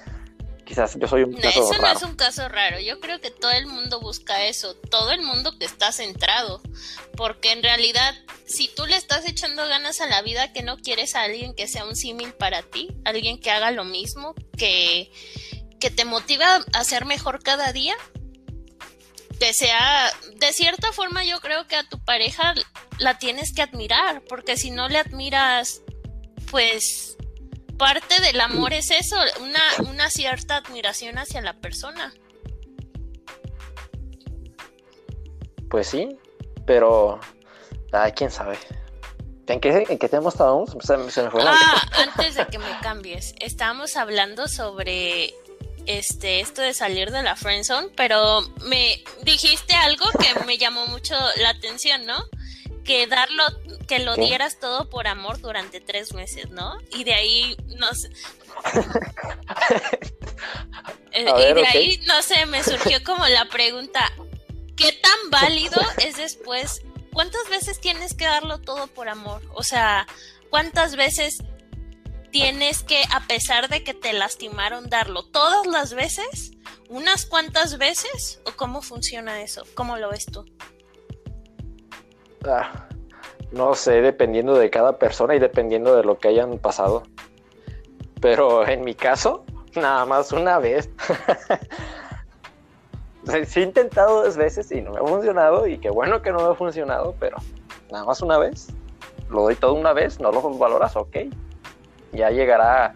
[0.64, 1.96] quizás yo soy un no, caso eso no raro.
[1.98, 2.80] es un caso raro.
[2.80, 4.74] Yo creo que todo el mundo busca eso.
[4.76, 6.60] Todo el mundo que está centrado.
[7.16, 8.14] Porque en realidad,
[8.46, 11.68] si tú le estás echando ganas a la vida, que no quieres a alguien que
[11.68, 15.10] sea un símil para ti, alguien que haga lo mismo, que,
[15.80, 17.94] que te motiva a ser mejor cada día,
[19.38, 22.54] que sea, de cierta forma yo creo que a tu pareja
[22.98, 25.82] la tienes que admirar, porque si no le admiras,
[26.50, 27.16] pues
[27.82, 32.14] parte del amor es eso, una, una cierta admiración hacia la persona.
[35.68, 36.16] Pues sí,
[36.64, 37.18] pero
[37.90, 38.56] ay, quién sabe.
[39.48, 40.76] ¿En qué, en qué tema estábamos?
[40.80, 45.34] Se, se me fue la Ah, antes de que me cambies, estábamos hablando sobre
[45.86, 51.16] este esto de salir de la friendzone, pero me dijiste algo que me llamó mucho
[51.38, 52.22] la atención, ¿no?
[52.84, 53.44] Que darlo,
[53.86, 56.78] que lo dieras todo por amor durante tres meses, ¿no?
[56.90, 58.10] Y de ahí no sé.
[61.12, 64.12] Eh, y de ahí, no sé, me surgió como la pregunta,
[64.76, 66.82] ¿qué tan válido es después?
[67.12, 69.42] ¿Cuántas veces tienes que darlo todo por amor?
[69.54, 70.06] O sea,
[70.48, 71.42] ¿cuántas veces
[72.30, 76.52] tienes que, a pesar de que te lastimaron, darlo todas las veces,
[76.88, 79.64] unas cuantas veces, o cómo funciona eso?
[79.74, 80.46] ¿Cómo lo ves tú?
[82.46, 82.88] Ah,
[83.52, 87.02] no sé, dependiendo de cada persona y dependiendo de lo que hayan pasado.
[88.20, 90.88] Pero en mi caso, nada más una vez.
[93.46, 96.38] sí he intentado dos veces y no me ha funcionado y qué bueno que no
[96.38, 97.36] me ha funcionado, pero
[97.90, 98.68] nada más una vez.
[99.28, 101.16] Lo doy todo una vez, no lo valoras, ok
[102.12, 102.92] ya llegará,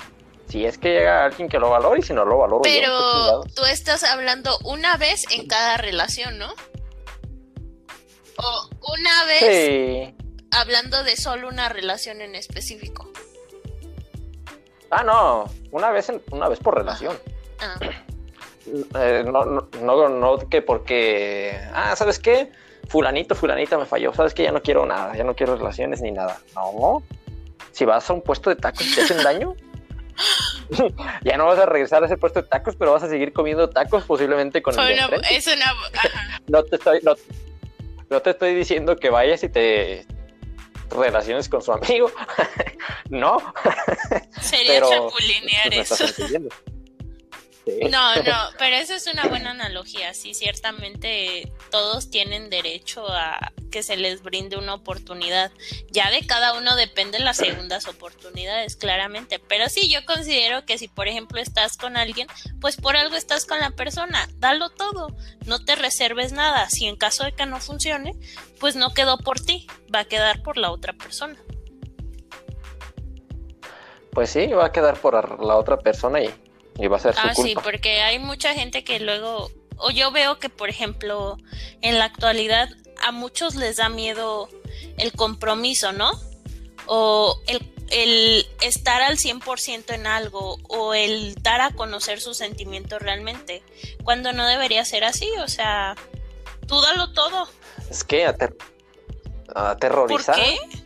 [0.48, 2.62] si es que llega alguien que lo valore y si no lo valoro.
[2.62, 6.52] Pero tú estás hablando una vez en cada relación, ¿no?
[8.38, 10.14] O una vez
[10.50, 13.10] hablando de solo una relación en específico.
[14.90, 17.16] Ah, no, una vez, una vez por relación.
[17.60, 17.78] Ah.
[18.98, 22.50] Eh, no, no, no, no, que porque, ah, ¿sabes qué?
[22.88, 24.42] Fulanito, fulanita me falló, ¿sabes qué?
[24.42, 26.40] Ya no quiero nada, ya no quiero relaciones ni nada.
[26.56, 27.00] No,
[27.70, 29.54] si vas a un puesto de tacos y te hacen daño,
[31.22, 33.70] ya no vas a regresar a ese puesto de tacos, pero vas a seguir comiendo
[33.70, 34.98] tacos posiblemente con el
[35.30, 35.72] es una...
[36.48, 37.14] no, te estoy, no,
[38.22, 40.06] te estoy diciendo que vayas y te
[40.90, 42.10] relaciones con su amigo.
[43.10, 43.38] no.
[44.40, 46.14] Sería chapulinear pues,
[47.66, 50.14] No, no, pero eso es una buena analogía.
[50.14, 55.50] Sí, ciertamente todos tienen derecho a que se les brinde una oportunidad.
[55.90, 59.40] Ya de cada uno dependen las segundas oportunidades, claramente.
[59.40, 62.28] Pero sí, yo considero que si, por ejemplo, estás con alguien,
[62.60, 64.28] pues por algo estás con la persona.
[64.36, 65.08] Dalo todo.
[65.44, 66.70] No te reserves nada.
[66.70, 68.12] Si en caso de que no funcione,
[68.60, 69.66] pues no quedó por ti.
[69.92, 71.36] Va a quedar por la otra persona.
[74.12, 76.32] Pues sí, va a quedar por la otra persona y
[76.78, 80.10] y va a ser su ah, sí, porque hay mucha gente que luego, o yo
[80.10, 81.36] veo que, por ejemplo,
[81.80, 82.68] en la actualidad
[83.02, 84.48] a muchos les da miedo
[84.98, 86.10] el compromiso, ¿no?
[86.86, 93.00] O el, el estar al 100% en algo, o el dar a conocer sus sentimientos
[93.00, 93.62] realmente,
[94.04, 95.96] cuando no debería ser así, o sea,
[96.66, 97.48] tú dalo todo.
[97.90, 98.26] Es que
[99.54, 100.36] aterrorizar.
[100.36, 100.85] ¿Por qué?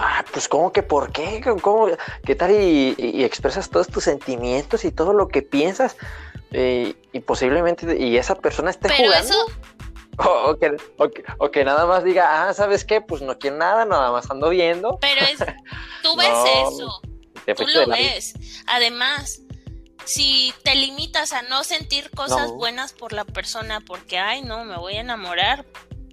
[0.00, 1.42] Ah, pues ¿cómo que por qué?
[1.60, 1.88] ¿Cómo,
[2.24, 5.96] ¿Qué tal y, expresas todos tus sentimientos y todo lo que piensas?
[6.52, 9.34] Eh, y posiblemente y esa persona esté jugando.
[11.38, 13.00] O, que, nada más diga, ah, ¿sabes qué?
[13.00, 14.98] Pues no quiero nada, nada más ando viendo.
[15.00, 15.38] Pero es,
[16.02, 17.00] tú ves eso,
[17.56, 18.34] tú lo ves.
[18.66, 19.42] Además,
[20.04, 24.76] si te limitas a no sentir cosas buenas por la persona porque, ay, no, me
[24.76, 25.66] voy a enamorar,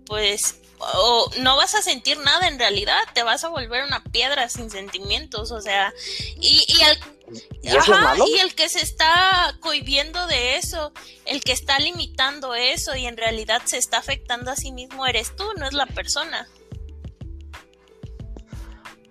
[0.06, 4.50] pues o no vas a sentir nada en realidad, te vas a volver una piedra
[4.50, 5.94] sin sentimientos, o sea,
[6.40, 6.98] y, y el,
[7.64, 10.92] ¿Y, el que se está cohibiendo de eso,
[11.26, 15.36] el que está limitando eso y en realidad se está afectando a sí mismo eres
[15.36, 16.48] tú, no es la persona.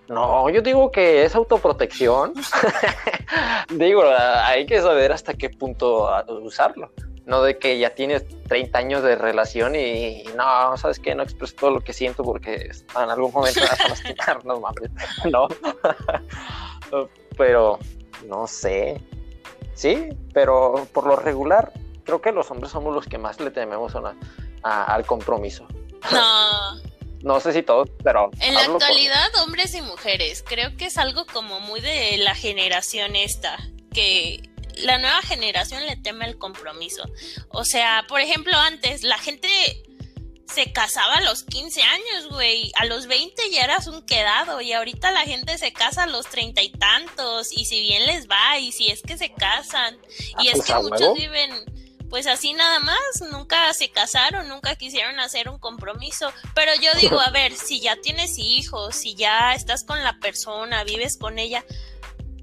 [0.07, 2.35] No, yo digo que es autoprotección.
[3.71, 6.09] digo, hay que saber hasta qué punto
[6.43, 6.93] usarlo
[7.27, 11.55] no de que ya tienes 30 años de relación y, no, sabes que no expreso
[11.57, 14.91] todo lo que siento porque en algún momento me vas a lastimar, no mames,
[15.31, 15.49] no,
[17.37, 17.79] pero
[18.27, 19.01] no sé,
[19.75, 21.73] sí, pero por lo regular
[22.05, 23.95] creo que los hombres somos los que más le tememos
[24.63, 25.67] al compromiso.
[26.13, 26.95] No.
[27.23, 28.31] No sé si todos, pero...
[28.41, 33.17] En la actualidad, hombres y mujeres, creo que es algo como muy de la generación
[33.17, 33.57] esta,
[33.95, 34.43] que
[34.79, 37.05] la nueva generación le teme el compromiso.
[37.49, 39.49] O sea, por ejemplo, antes la gente
[40.47, 42.73] se casaba a los 15 años, güey.
[42.77, 46.27] A los 20 ya eras un quedado y ahorita la gente se casa a los
[46.27, 49.99] treinta y tantos y si bien les va y si es que se casan
[50.41, 51.51] y es que muchos viven
[52.15, 52.99] pues así nada más,
[53.33, 57.97] nunca se casaron, nunca quisieron hacer un compromiso, pero yo digo, a ver, si ya
[57.97, 61.65] tienes hijos, si ya estás con la persona, vives con ella,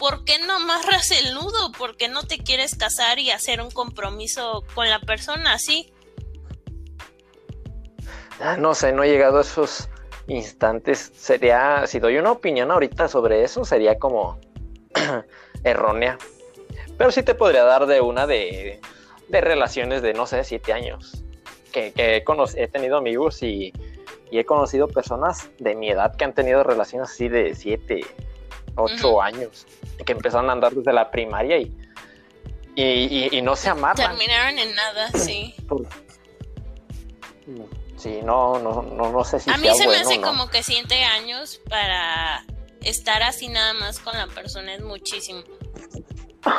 [0.02, 1.72] ¿por qué no amarras el nudo?
[1.78, 5.94] ¿Por qué no te quieres casar y hacer un compromiso con la persona así?
[8.40, 9.90] Ah, no sé, no he llegado a esos
[10.26, 11.12] instantes.
[11.16, 14.40] Sería, si doy una opinión ahorita sobre eso, sería como
[15.64, 16.18] errónea.
[16.98, 18.82] Pero sí te podría dar de una de,
[19.30, 21.24] relaciones de, no sé, siete años.
[21.72, 22.24] Que, he,
[22.56, 23.72] he, tenido amigos y,
[24.32, 28.02] y, he conocido personas de mi edad que han tenido relaciones así de siete,
[28.76, 29.66] ocho años,
[30.06, 31.76] que empezaron a andar desde la primaria y,
[32.76, 34.18] y, y, no se amarran.
[34.18, 35.56] Terminaron en nada, sí.
[37.98, 41.04] Sí, no, no, no, no sé si A mí se me hace como que siete
[41.04, 42.44] años para
[42.82, 45.44] estar así nada más con la persona es muchísimo.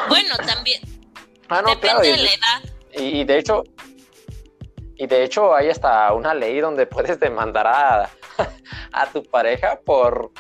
[0.09, 0.81] Bueno, también
[1.49, 2.63] ah, depende de la edad.
[2.95, 3.65] Y, de hecho,
[4.97, 8.11] y de hecho hay hasta una ley donde puedes demandar a,
[8.93, 10.31] a tu pareja por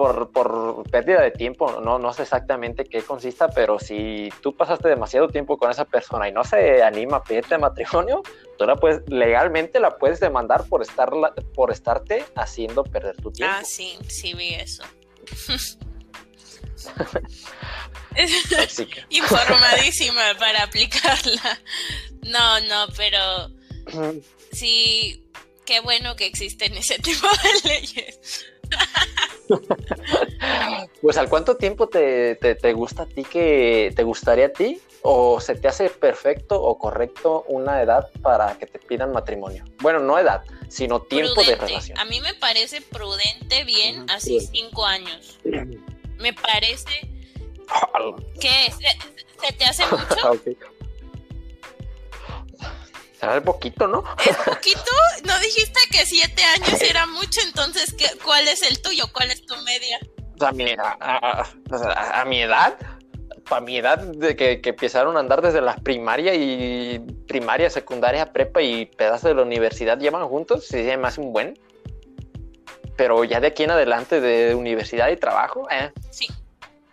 [0.00, 4.88] por, por, pérdida de tiempo, no, no sé exactamente qué consista, pero si tú pasaste
[4.88, 8.22] demasiado tiempo con esa persona y no se anima a pedirte matrimonio,
[8.56, 11.10] tú la puedes, legalmente la puedes demandar por, estar,
[11.54, 13.54] por estarte haciendo perder tu tiempo.
[13.54, 14.84] Ah, sí, sí vi eso.
[19.10, 21.60] Informadísima para aplicarla.
[22.22, 23.50] No, no, pero
[24.52, 25.26] sí,
[25.66, 28.46] qué bueno que existen ese tipo de leyes.
[31.02, 32.36] pues al cuánto tiempo te,
[32.74, 37.44] gusta a ti que te gustaría a ti o se te hace perfecto o correcto
[37.48, 39.64] una edad para que te pidan matrimonio.
[39.80, 41.98] Bueno, no edad, sino tiempo de relación.
[41.98, 45.38] A mí me parece prudente bien así cinco años.
[46.20, 47.08] Me parece
[48.38, 50.56] que se, te hace mucho.
[53.20, 54.02] Será poquito, ¿no?
[54.26, 54.92] ¿Es poquito?
[55.24, 57.40] ¿No dijiste que siete años era mucho?
[57.42, 59.04] Entonces, ¿qué, ¿cuál es el tuyo?
[59.12, 59.98] ¿Cuál es tu media?
[60.40, 62.78] A mi, a, mi edad,
[63.46, 68.62] para mi edad, de que, empezaron a andar desde la primaria y primaria, secundaria, prepa
[68.62, 71.58] y pedazos de la universidad llevan juntos, sí, se me hace un buen.
[72.96, 75.92] Pero ya de aquí en adelante de universidad y trabajo, eh.
[76.10, 76.26] Sí.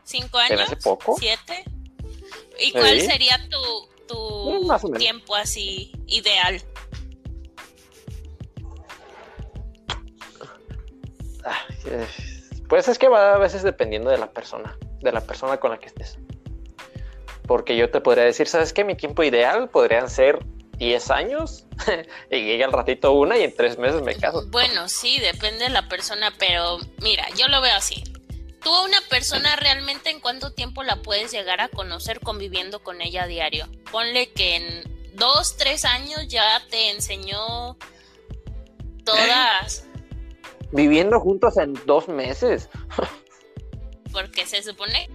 [0.04, 0.60] ¿Cinco años?
[0.60, 1.16] hace poco?
[1.18, 1.64] ¿Siete?
[2.60, 6.62] ¿Y cuál sería tu, tu eh, tiempo así ideal?
[11.46, 11.66] Ah,
[12.68, 15.78] pues es que va a veces dependiendo de la persona, de la persona con la
[15.78, 16.18] que estés.
[17.48, 18.84] Porque yo te podría decir, ¿sabes qué?
[18.84, 20.40] Mi tiempo ideal podrían ser
[20.78, 21.66] 10 años
[22.32, 24.46] y llega al ratito una y en tres meses me caso.
[24.50, 28.04] Bueno, sí, depende de la persona, pero mira, yo lo veo así
[28.64, 33.02] tú a una persona realmente en cuánto tiempo la puedes llegar a conocer conviviendo con
[33.02, 33.68] ella a diario.
[33.92, 37.78] Ponle que en dos, tres años ya te enseñó
[39.04, 39.86] todas.
[40.72, 42.70] Viviendo juntos en dos meses.
[44.12, 45.10] Porque se supone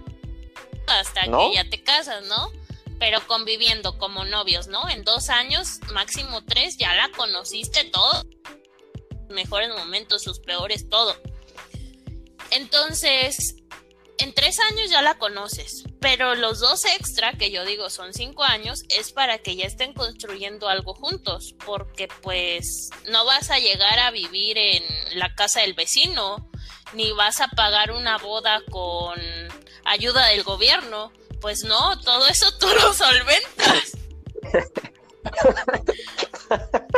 [0.87, 2.51] hasta que ya te casas, ¿no?
[2.99, 4.89] Pero conviviendo como novios, ¿no?
[4.89, 8.23] En dos años, máximo tres, ya la conociste todo.
[9.29, 11.15] Mejores momentos, sus peores, todo.
[12.55, 13.55] Entonces,
[14.19, 18.43] en tres años ya la conoces, pero los dos extra, que yo digo son cinco
[18.43, 23.99] años, es para que ya estén construyendo algo juntos, porque pues no vas a llegar
[23.99, 24.83] a vivir en
[25.15, 26.49] la casa del vecino,
[26.93, 29.19] ni vas a pagar una boda con
[29.85, 31.11] ayuda del gobierno.
[31.41, 33.97] Pues no, todo eso tú lo solventas.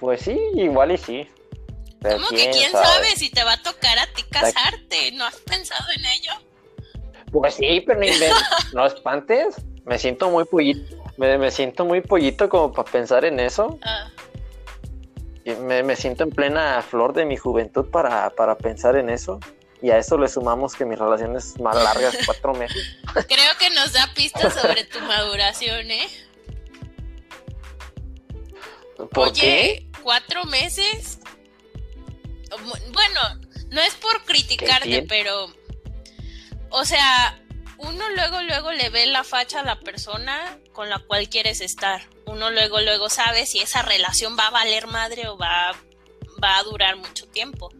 [0.00, 1.28] Pues sí, igual y sí.
[2.12, 3.16] ¿Cómo que quién sabe?
[3.16, 5.12] si te va a tocar a ti casarte?
[5.12, 6.32] ¿No has pensado en ello?
[7.32, 8.00] Pues sí, pero
[8.74, 9.56] no, espantes.
[9.84, 10.96] Me siento muy pollito.
[11.16, 13.78] Me, siento muy pollito como para pensar en eso.
[13.82, 14.10] Ah.
[15.60, 19.40] Me, siento en plena flor de mi juventud para, para pensar en eso.
[19.82, 22.98] Y a eso le sumamos que mi relación es más larga, cuatro meses.
[23.12, 26.08] Creo que nos da pistas sobre tu maduración, ¿eh?
[29.16, 31.18] Oye, cuatro meses
[32.92, 33.20] bueno,
[33.70, 35.52] no es por criticarte, pero,
[36.70, 37.40] o sea,
[37.78, 42.02] uno luego, luego le ve la facha a la persona con la cual quieres estar.
[42.26, 45.72] Uno luego, luego sabe si esa relación va a valer madre o va,
[46.42, 47.70] va a durar mucho tiempo.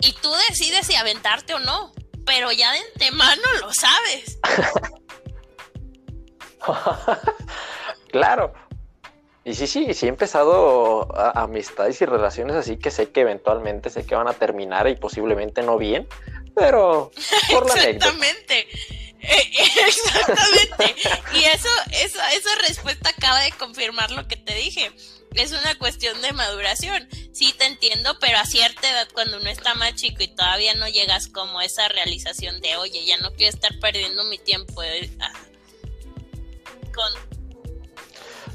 [0.00, 1.92] Y tú decides si aventarte o no,
[2.26, 4.38] pero ya de antemano lo sabes.
[8.10, 8.52] claro,
[9.44, 14.06] y sí, sí, sí he empezado amistades y relaciones así que sé que eventualmente sé
[14.06, 16.06] que van a terminar y posiblemente no bien,
[16.54, 17.10] pero
[17.50, 18.68] por la Exactamente.
[19.22, 19.52] Eh,
[19.86, 20.94] exactamente.
[21.34, 24.90] y eso, eso, esa respuesta acaba de confirmar lo que te dije.
[25.34, 27.08] Es una cuestión de maduración.
[27.32, 30.88] Sí, te entiendo, pero a cierta edad, cuando uno está más chico y todavía no
[30.88, 35.10] llegas como a esa realización de, oye, ya no quiero estar perdiendo mi tiempo eh,
[35.20, 35.32] ah,
[36.92, 37.31] con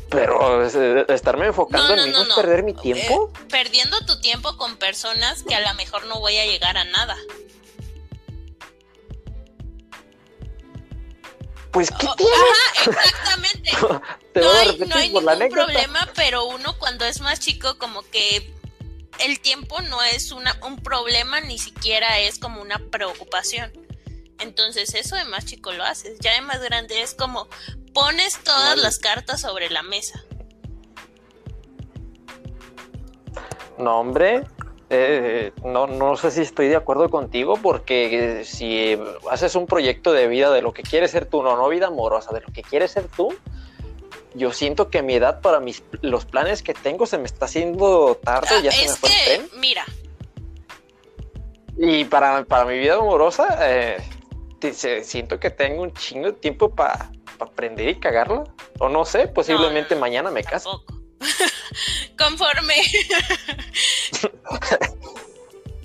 [0.09, 3.31] pero eh, estarme enfocando en mí no, es perder mi tiempo.
[3.33, 6.85] Eh, perdiendo tu tiempo con personas que a lo mejor no voy a llegar a
[6.85, 7.17] nada.
[11.71, 13.71] Pues qué oh, Ajá, exactamente.
[14.35, 18.53] no hay, no hay ningún problema, pero uno cuando es más chico como que
[19.19, 23.71] el tiempo no es una, un problema, ni siquiera es como una preocupación.
[24.39, 26.17] Entonces eso de más chico lo haces.
[26.19, 27.47] Ya de más grande es como
[28.01, 30.23] pones todas las cartas sobre la mesa.
[33.79, 34.43] No, hombre,
[34.89, 38.97] eh, no, no sé si estoy de acuerdo contigo porque si
[39.31, 42.31] haces un proyecto de vida de lo que quieres ser tú, no, no vida amorosa,
[42.33, 43.33] de lo que quieres ser tú,
[44.35, 48.19] yo siento que mi edad para mis los planes que tengo se me está haciendo
[48.23, 49.49] tarde, Ah, ya se me fue el que, tren.
[49.59, 49.85] mira,
[51.77, 53.97] Y para, para mi vida amorosa, eh,
[54.59, 58.43] te- se- siento que tengo un chingo de tiempo para aprender y cagarla.
[58.79, 60.83] O no sé, posiblemente no, mañana me caso.
[62.17, 62.75] Conforme,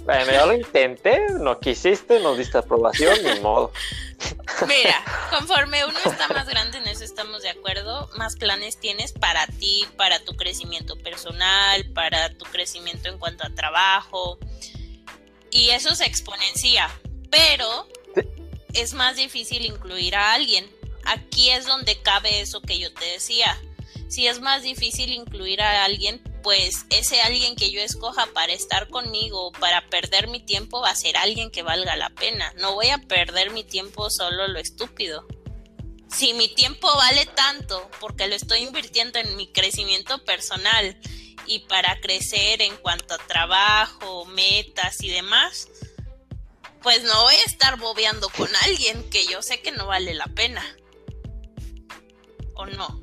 [0.04, 3.72] Bueno, ya lo intenté, no quisiste, nos diste aprobación, ni modo.
[4.66, 9.46] mira, conforme uno está más grande, en eso estamos de acuerdo, más planes tienes para
[9.46, 14.38] ti, para tu crecimiento personal, para tu crecimiento en cuanto a trabajo.
[15.50, 16.90] Y eso se exponencia,
[17.30, 17.86] pero
[18.74, 20.68] es más difícil incluir a alguien.
[21.04, 23.60] Aquí es donde cabe eso que yo te decía.
[24.08, 28.88] Si es más difícil incluir a alguien, pues ese alguien que yo escoja para estar
[28.88, 32.52] conmigo, para perder mi tiempo, va a ser alguien que valga la pena.
[32.58, 35.26] No voy a perder mi tiempo solo lo estúpido.
[36.14, 41.00] Si mi tiempo vale tanto porque lo estoy invirtiendo en mi crecimiento personal
[41.46, 45.68] y para crecer en cuanto a trabajo, metas y demás,
[46.82, 50.26] pues no voy a estar bobeando con alguien que yo sé que no vale la
[50.26, 50.62] pena.
[52.54, 53.00] ¿O no?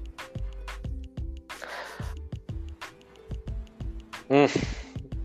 [4.29, 4.45] Mm,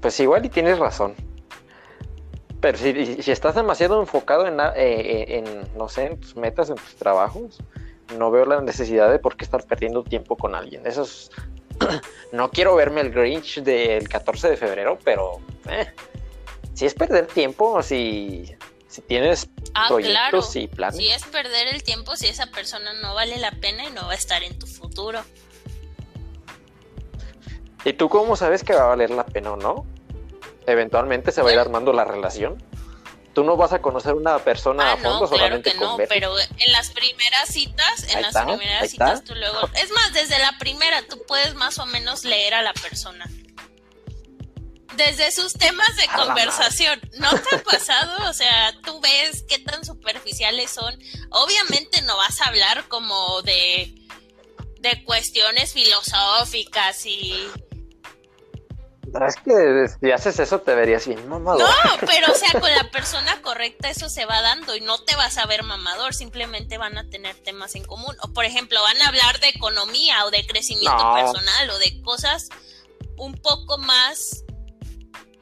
[0.01, 1.15] pues igual y tienes razón.
[2.61, 5.45] Pero si, si estás demasiado enfocado en, la- eh, en,
[5.77, 7.59] no sé, en tus metas, en tus trabajos,
[8.19, 10.87] no veo la necesidad de por qué estar perdiendo tiempo con alguien.
[10.87, 11.31] Eso es...
[12.33, 15.93] no quiero verme el Grinch del 14 de febrero, pero eh,
[16.73, 18.55] si es perder tiempo, si,
[18.95, 19.97] si tienes Ah, claro.
[19.97, 20.97] proyectos y planes.
[20.99, 24.13] Si es perder el tiempo, si esa persona no vale la pena y no va
[24.13, 25.25] a estar en tu futuro.
[27.85, 29.85] ¿Y tú cómo sabes que va a valer la pena o no?
[30.67, 31.69] Eventualmente se va a ir Bueno.
[31.69, 32.63] armando la relación.
[33.35, 35.97] Tú no vas a conocer una persona Ah, a fondo no, claro solamente que no,
[36.09, 39.07] pero en las primeras citas, en Ahí las está, primeras está.
[39.17, 42.63] citas tú luego, es más, desde la primera tú puedes más o menos leer a
[42.63, 43.29] la persona.
[44.97, 48.31] Desde sus temas de conversación, ¿no te ha pasado?
[48.31, 50.97] O sea, tú ves qué tan superficiales son.
[51.31, 53.95] Obviamente no vas a hablar como de,
[54.81, 57.49] de cuestiones filosóficas y
[59.27, 61.61] Es que si haces eso te verías bien mamador.
[61.63, 61.67] No,
[62.07, 65.39] pero o sea, con la persona correcta eso se va dando y no te vas
[65.39, 68.17] a ver mamador, simplemente van a tener temas en común.
[68.23, 71.15] O por ejemplo, van a hablar de economía o de crecimiento No.
[71.15, 72.49] personal o de cosas
[73.17, 74.45] un poco más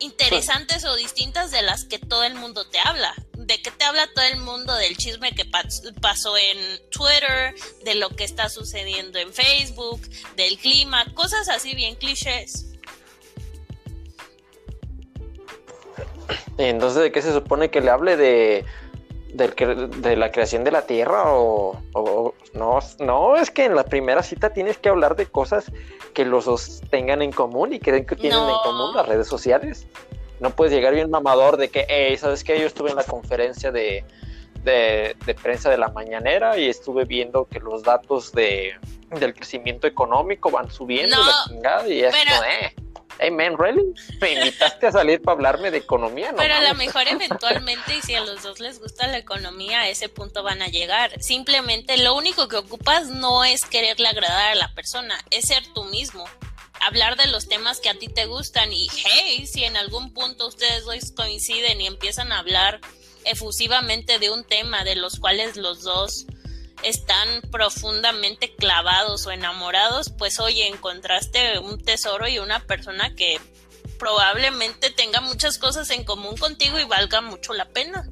[0.03, 3.15] interesantes o distintas de las que todo el mundo te habla.
[3.37, 4.75] ¿De qué te habla todo el mundo?
[4.75, 6.59] Del chisme que pas- pasó en
[6.91, 10.01] Twitter, de lo que está sucediendo en Facebook,
[10.37, 12.67] del clima, cosas así bien clichés.
[16.59, 18.65] Entonces, ¿de qué se supone que le hable de,
[19.33, 21.33] de la creación de la Tierra?
[21.33, 25.65] O, o- no, no, es que en la primera cita tienes que hablar de cosas
[26.13, 29.87] que los dos tengan en común y que, que tienen en común las redes sociales.
[30.41, 32.59] No puedes llegar bien mamador de que, hey, ¿sabes qué?
[32.61, 34.05] Yo estuve en la conferencia de,
[34.65, 38.73] de, de prensa de la mañanera y estuve viendo que los datos de,
[39.11, 42.75] del crecimiento económico van subiendo No, la chingada y es pero- como, eh,
[43.23, 43.95] hey man, ¿really?
[44.21, 46.33] ¿Me invitaste a salir para hablarme de economía?
[46.33, 49.81] No Pero a lo mejor eventualmente, y si a los dos les gusta la economía,
[49.81, 51.21] a ese punto van a llegar.
[51.23, 55.85] Simplemente lo único que ocupas no es quererle agradar a la persona, es ser tú
[55.85, 56.25] mismo.
[56.81, 60.49] Hablar de los temas que a ti te gustan y, hey, si en algún punto
[60.49, 62.81] ustedes dos coinciden y empiezan a hablar
[63.25, 66.27] efusivamente de un tema de los cuales los dos
[66.83, 73.39] están profundamente clavados o enamorados, pues oye, encontraste un tesoro y una persona que
[73.99, 78.09] probablemente tenga muchas cosas en común contigo y valga mucho la pena.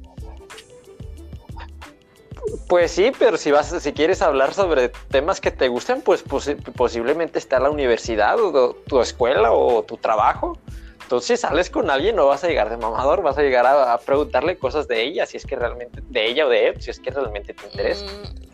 [2.67, 6.55] Pues sí, pero si vas, si quieres hablar sobre temas que te gustan, pues posi-
[6.73, 10.57] posiblemente está la universidad o tu escuela o tu trabajo.
[11.03, 13.93] Entonces, si sales con alguien, no vas a llegar de mamador, vas a llegar a,
[13.93, 16.89] a preguntarle cosas de ella, si es que realmente, de ella o de él, si
[16.89, 18.05] es que realmente te interesa.
[18.05, 18.50] Mm,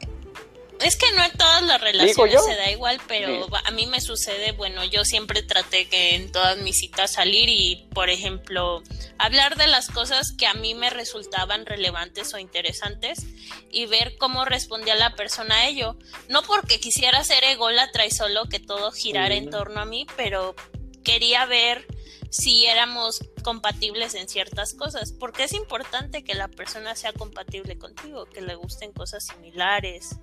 [0.81, 3.53] es que no en todas las relaciones se da igual, pero Sí.
[3.63, 7.87] a mí me sucede, bueno, yo siempre traté que en todas mis citas salir y,
[7.93, 8.83] por ejemplo,
[9.17, 13.25] hablar de las cosas que a mí me resultaban relevantes o interesantes
[13.71, 15.97] y ver cómo respondía la persona a ello.
[16.29, 20.55] No porque quisiera ser ególatra y solo que todo girara en torno a mí, pero
[21.03, 21.85] quería ver
[22.29, 28.25] si éramos compatibles en ciertas cosas, porque es importante que la persona sea compatible contigo,
[28.25, 30.17] que le gusten cosas similares,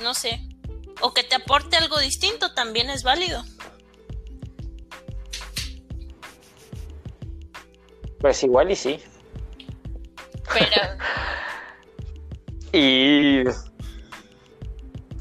[0.00, 0.40] no sé,
[1.00, 3.42] o que te aporte algo distinto también es válido.
[8.20, 9.00] Pues igual y sí.
[10.52, 10.98] Pero...
[12.72, 13.42] y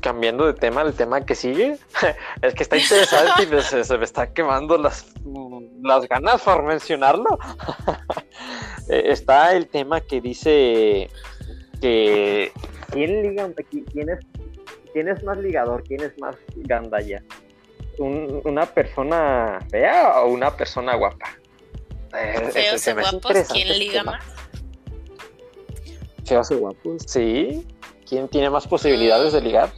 [0.02, 1.78] cambiando de tema, el tema que sigue,
[2.42, 5.06] es que está interesante y se, me está quemando las,
[5.82, 7.40] las ganas por mencionarlo.
[8.90, 11.08] Eh, está el tema que dice
[11.80, 12.52] que
[12.92, 14.20] ¿quién, liga, quién, es,
[14.94, 17.24] quién es más ligador, quién es más gandalla?
[17.98, 21.38] ¿Una persona fea o una persona guapa?
[22.18, 24.24] Eh, Feos o guapos, ¿quién liga más?
[26.26, 27.66] Feos o guapos, sí.
[28.08, 29.72] ¿Quién tiene más posibilidades de ligar?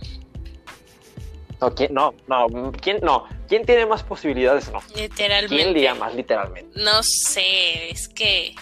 [1.62, 1.94] No, ¿quién?
[1.94, 3.00] No, no, ¿quién?
[3.02, 4.72] No, ¿quién tiene más posibilidades?
[4.72, 4.80] No.
[4.96, 5.56] Literalmente.
[5.56, 6.80] ¿Quién liga más, literalmente?
[6.80, 8.56] No sé, es que.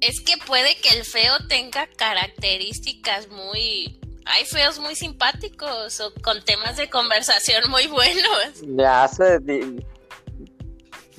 [0.00, 3.98] Es que puede que el feo tenga características muy.
[4.26, 8.62] Hay feos muy simpáticos o con temas de conversación muy buenos.
[8.62, 9.38] Ya se.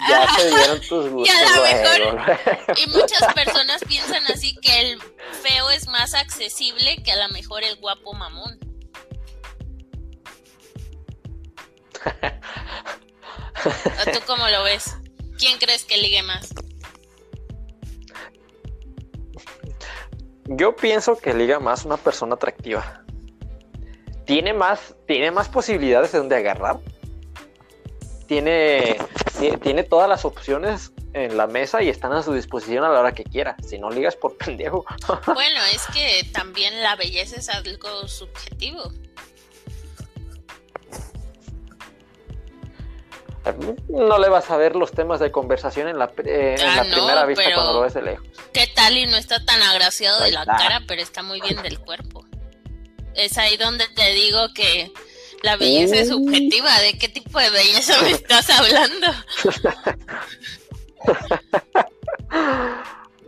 [0.10, 1.36] Ya se dieron tus gustos.
[1.56, 2.78] Lo mejor.
[2.78, 5.02] y muchas personas piensan así que el
[5.44, 8.60] feo es más accesible que a lo mejor el guapo mamón.
[13.66, 14.96] ¿O tú cómo lo ves?
[15.38, 16.50] ¿Quién crees que ligue más?
[20.46, 23.04] Yo pienso que liga más una persona atractiva.
[24.26, 26.80] Tiene más, tiene más posibilidades de donde agarrar.
[28.28, 28.98] Tiene,
[29.62, 33.14] tiene todas las opciones en la mesa y están a su disposición a la hora
[33.14, 33.56] que quiera.
[33.66, 34.86] Si no ligas por pendejo.
[35.26, 38.92] bueno, es que también la belleza es algo subjetivo.
[43.90, 47.44] No le vas a ver los temas de conversación en la, eh, ah, primera vista
[47.54, 48.28] cuando lo ves de lejos.
[48.54, 51.80] ¿Qué tal y no está tan agraciado de la cara, pero está muy bien del
[51.80, 52.26] cuerpo?
[53.14, 54.92] Es ahí donde te digo que
[55.44, 56.16] la belleza es uh.
[56.16, 56.80] subjetiva.
[56.80, 59.08] ¿De qué tipo de belleza me estás hablando?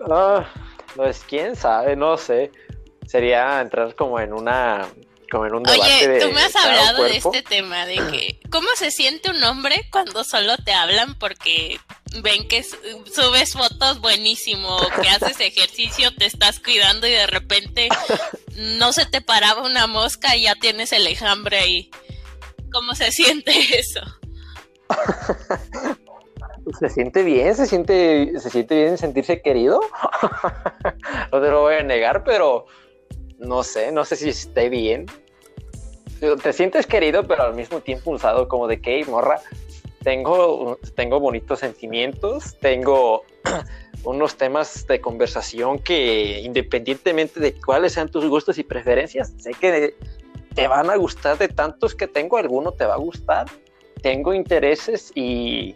[0.09, 0.45] Ah,
[0.95, 2.51] pues quién sabe, no sé.
[3.05, 4.87] Sería entrar como en una
[5.33, 9.87] Oye, tú me has hablado de este tema, de que cómo se siente un hombre
[9.91, 11.79] cuando solo te hablan porque
[12.21, 17.89] ven que subes fotos buenísimo, que haces ejercicio, te estás cuidando y de repente
[18.55, 21.91] no se te paraba una mosca y ya tienes el enjambre ahí.
[22.71, 24.01] ¿Cómo se siente eso?
[26.79, 29.79] se siente bien, se siente, se siente bien sentirse querido.
[31.31, 32.65] no te lo voy a negar, pero
[33.39, 35.05] no sé, no sé si esté bien.
[36.41, 39.39] Te sientes querido, pero al mismo tiempo usado como de que, morra,
[40.03, 43.23] tengo, tengo bonitos sentimientos, tengo
[44.03, 49.95] unos temas de conversación que independientemente de cuáles sean tus gustos y preferencias, sé que
[50.55, 53.45] te van a gustar de tantos que tengo, alguno te va a gustar.
[54.01, 55.75] Tengo intereses y,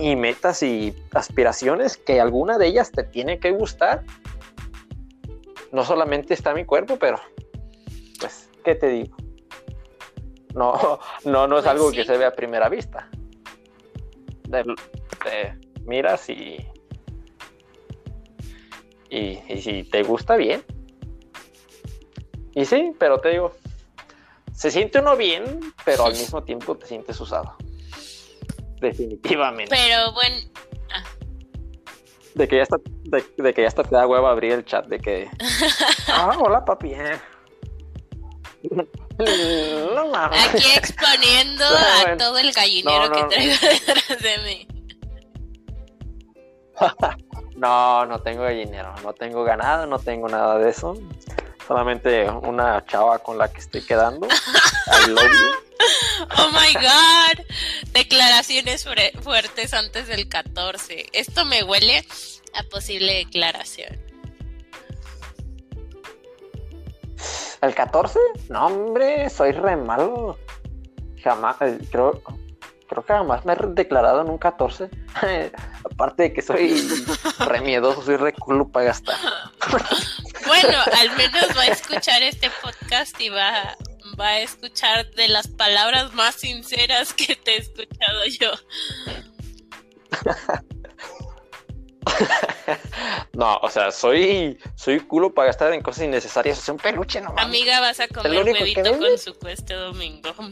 [0.00, 4.02] y metas y aspiraciones que alguna de ellas te tiene que gustar
[5.76, 7.20] no solamente está mi cuerpo, pero
[8.18, 9.14] pues, ¿qué te digo?
[10.54, 13.10] No, no, no es pues algo que se ve a primera vista.
[15.84, 16.66] miras y,
[19.10, 20.64] y, si te gusta bien.
[22.54, 23.52] Y sí, pero te digo,
[24.54, 27.54] se siente uno bien, pero al mismo tiempo te sientes usado.
[28.80, 29.76] Definitivamente.
[29.76, 30.36] Pero bueno,
[32.36, 34.98] de que ya está, de, que ya está te da huevo abrir el chat de
[34.98, 35.30] que.
[36.08, 36.94] Ah, hola papi.
[39.18, 40.14] No.
[40.14, 41.64] Aquí exponiendo
[42.06, 44.68] a todo el gallinero que traigo detrás de mí.
[47.56, 50.94] no, no tengo gallinero, no tengo ganado, no tengo nada de eso.
[51.66, 54.28] Solamente una chava con la que estoy quedando.
[56.38, 57.44] Oh my god.
[57.92, 58.86] Declaraciones
[59.22, 61.06] fuertes antes del 14.
[61.12, 62.04] Esto me huele
[62.54, 64.00] a posible declaración.
[67.60, 68.18] ¿El 14?
[68.48, 70.38] No, hombre, soy re malo.
[71.22, 72.22] Jamás, eh, creo,
[72.88, 74.88] creo que jamás me he declarado en un 14.
[75.84, 76.88] Aparte de que soy
[77.46, 79.16] re miedoso, soy re culo para gastar.
[80.46, 83.76] Bueno, al menos va a escuchar este podcast y va,
[84.18, 88.52] va a escuchar de las palabras más sinceras que te he escuchado yo.
[93.32, 96.58] no, o sea, soy soy culo para gastar en cosas innecesarias.
[96.58, 97.44] Es un peluche nomás.
[97.44, 100.32] Amiga, vas a comer huevito con su este domingo.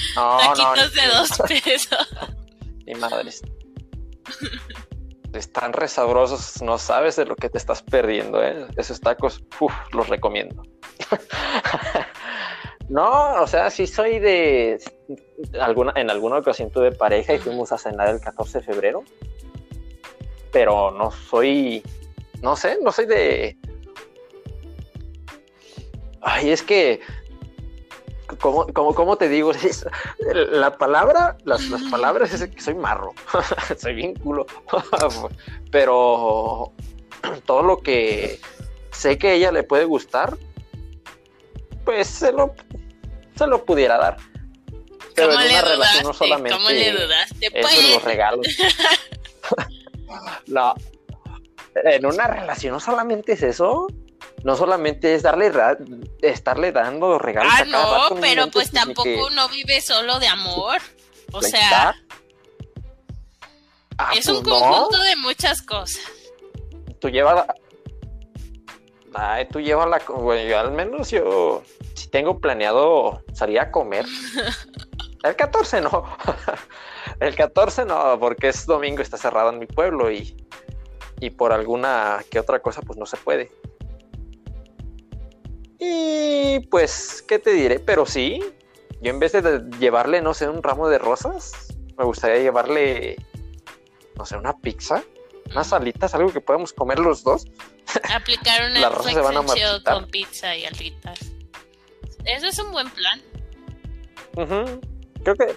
[0.16, 2.08] No, Taquitos no, de dos pesos.
[2.86, 3.42] Ni madres.
[5.32, 8.66] Están resabrosos, no sabes de lo que te estás perdiendo, ¿eh?
[8.76, 10.62] Esos tacos, uf, los recomiendo.
[12.88, 14.82] no, o sea, sí soy de.
[15.60, 19.04] Alguna, en alguna ocasión tuve pareja y fuimos a cenar el 14 de febrero.
[20.50, 21.82] Pero no soy.
[22.42, 23.56] No sé, no soy de.
[26.22, 27.00] Ay, es que.
[28.38, 29.52] ¿Cómo, cómo, cómo te digo?
[30.34, 33.12] La palabra, las, las palabras es que soy marro.
[33.78, 34.46] soy bien culo.
[35.70, 36.72] Pero
[37.44, 38.40] todo lo que
[38.92, 40.36] sé que a ella le puede gustar,
[41.84, 42.54] pues se lo,
[43.36, 44.16] se lo pudiera dar.
[45.14, 46.24] Pero ¿Cómo en le una relación no dudaste?
[46.24, 47.50] solamente ¿Cómo le dudaste?
[47.50, 48.46] Pues, los regalos.
[50.46, 50.74] no,
[51.74, 53.86] en una relación no solamente es eso.
[54.44, 55.52] No solamente es darle
[56.22, 60.18] estarle dando regalos ah, a cada rato, no, pero pues tampoco que uno vive solo
[60.18, 60.78] de amor.
[61.32, 61.94] O sea.
[63.98, 64.60] Ah, es un pues no.
[64.60, 66.00] conjunto de muchas cosas.
[67.00, 67.46] tú llevas
[69.12, 71.62] Ay, tú llévala, bueno, yo al menos yo,
[71.94, 74.06] si tengo planeado salir a comer.
[75.22, 76.04] El 14 no.
[77.20, 80.36] El 14 no, porque es domingo, está cerrado en mi pueblo y,
[81.18, 83.50] y por alguna que otra cosa, pues no se puede.
[85.80, 87.80] Y pues, ¿qué te diré?
[87.80, 88.40] Pero sí,
[89.00, 93.16] yo en vez de llevarle, no sé, un ramo de rosas, me gustaría llevarle,
[94.16, 95.02] no sé, una pizza,
[95.50, 97.46] unas alitas, algo que podamos comer los dos.
[98.14, 99.42] Aplicar una Las rosas se van a
[99.82, 101.18] con pizza y alitas.
[102.26, 103.22] Eso es un buen plan.
[104.34, 105.56] Creo que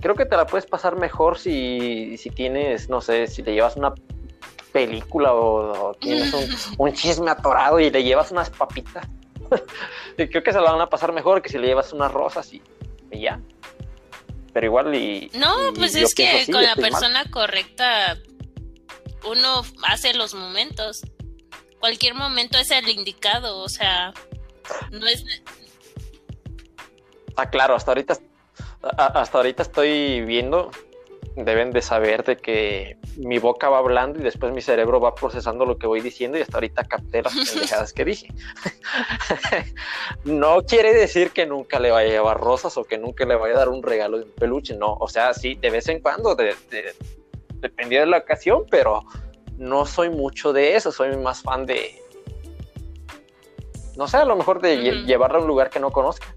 [0.00, 3.76] creo que te la puedes pasar mejor si, si tienes, no sé, si le llevas
[3.76, 3.94] una
[4.72, 9.06] película o, o tienes un, un chisme atorado y le llevas unas papitas.
[10.18, 12.52] Y creo que se la van a pasar mejor que si le llevas unas rosas
[12.52, 12.62] y,
[13.10, 13.40] y ya.
[14.52, 15.30] Pero igual y...
[15.34, 16.90] No, y pues es que así, con la mal.
[16.90, 18.18] persona correcta
[19.24, 21.02] uno hace los momentos.
[21.78, 24.12] Cualquier momento es el indicado, o sea,
[24.90, 25.24] no es
[27.36, 28.18] Ah, claro, hasta ahorita,
[28.82, 30.72] hasta ahorita estoy viendo,
[31.44, 35.64] deben de saber de que mi boca va hablando y después mi cerebro va procesando
[35.64, 38.28] lo que voy diciendo y hasta ahorita capté las pendejadas que dije.
[40.24, 43.54] no quiere decir que nunca le vaya a llevar rosas o que nunca le vaya
[43.54, 46.34] a dar un regalo de un peluche, no, o sea, sí, de vez en cuando,
[46.34, 46.94] de, de-
[47.60, 49.02] dependiendo de la ocasión, pero
[49.56, 52.02] no soy mucho de eso, soy más fan de...
[53.96, 55.06] No sé, a lo mejor de Ujú.
[55.06, 56.32] llevarla a un lugar que no conozca.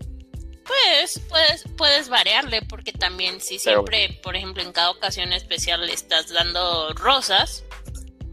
[0.72, 5.86] Pues puedes, puedes variarle, porque también si Pero- siempre, por ejemplo, en cada ocasión especial
[5.86, 7.66] le estás dando rosas,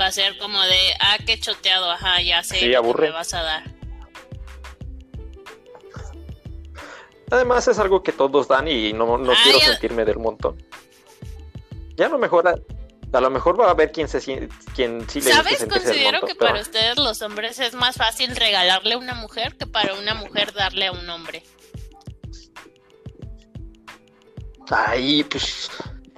[0.01, 3.35] va a ser como de, ah, qué choteado, ajá, ya sé Sí, que me vas
[3.35, 3.65] a dar.
[7.31, 9.67] Además es algo que todos dan y no, no Ah, quiero ya.
[9.73, 10.63] sentirme del montón.
[11.97, 14.21] Ya a lo mejor a, lo mejor va a haber quien se
[14.75, 15.67] quien sí le ¿Sabes?
[15.69, 19.57] Considero montón, que pero- para ustedes los hombres es más fácil regalarle a una mujer
[19.57, 21.43] que para una mujer darle a un hombre.
[24.71, 25.71] Ay, pues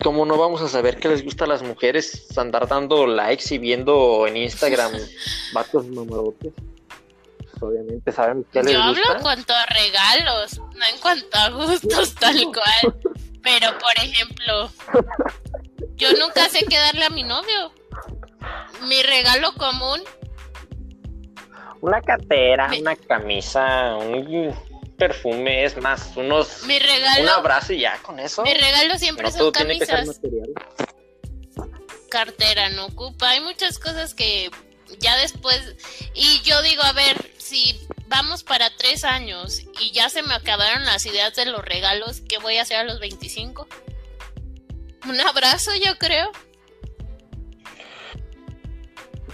[0.02, 3.58] ¿cómo no vamos a saber que les gusta a las mujeres andar dando likes y
[3.58, 4.92] viendo en Instagram
[5.52, 6.52] vatos mamarotes?
[7.38, 9.16] Pues, obviamente saben qué les Yo hablo gusta.
[9.16, 12.94] en cuanto a regalos, no en cuanto a gustos tal cual.
[13.42, 14.70] Pero, por ejemplo,
[15.96, 17.72] yo nunca sé qué darle a mi novio.
[18.86, 20.00] Mi regalo común,
[21.82, 24.54] Una cartera, Me- una camisa, un
[25.00, 28.42] perfume, es más, unos mi un regalo, abrazo y ya con eso.
[28.42, 30.16] mi regalo siempre son todo tiene que ser camisas.
[30.22, 30.52] material.
[32.10, 33.30] cartera no ocupa.
[33.30, 34.50] Hay muchas cosas que
[34.98, 35.74] ya después.
[36.14, 40.84] Y yo digo, a ver, si vamos para tres años y ya se me acabaron
[40.84, 43.66] las ideas de los regalos, ¿qué voy a hacer a los 25?
[45.08, 46.30] Un abrazo, yo creo.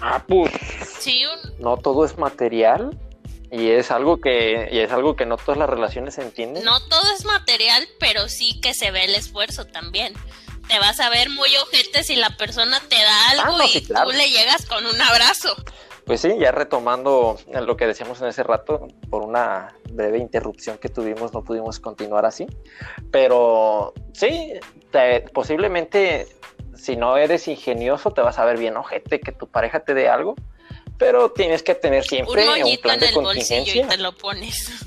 [0.00, 0.52] Ah, pues
[1.00, 2.96] Sí, un, no todo es material
[3.50, 6.64] y es algo que y es algo que no todas las relaciones entienden.
[6.64, 10.14] no todo es material, pero sí que se ve el esfuerzo también.
[10.68, 13.68] Te vas a ver muy ojete si la persona te da algo Ah, no, y
[13.68, 14.10] sí, claro.
[14.10, 15.54] tú le llegas con un abrazo.
[16.04, 20.88] Pues sí, ya retomando lo que decíamos en ese rato, por una breve interrupción que
[20.88, 22.46] tuvimos, no pudimos continuar así.
[23.10, 24.52] Pero sí,
[24.90, 26.26] te- posiblemente
[26.74, 30.08] si no eres ingenioso, te vas a ver bien ojete que tu pareja te dé
[30.08, 30.34] algo.
[30.98, 33.88] Pero tienes que tener Un siempre un, moñito plan en de el bolsillo y contingencia.
[33.88, 34.86] te lo pones.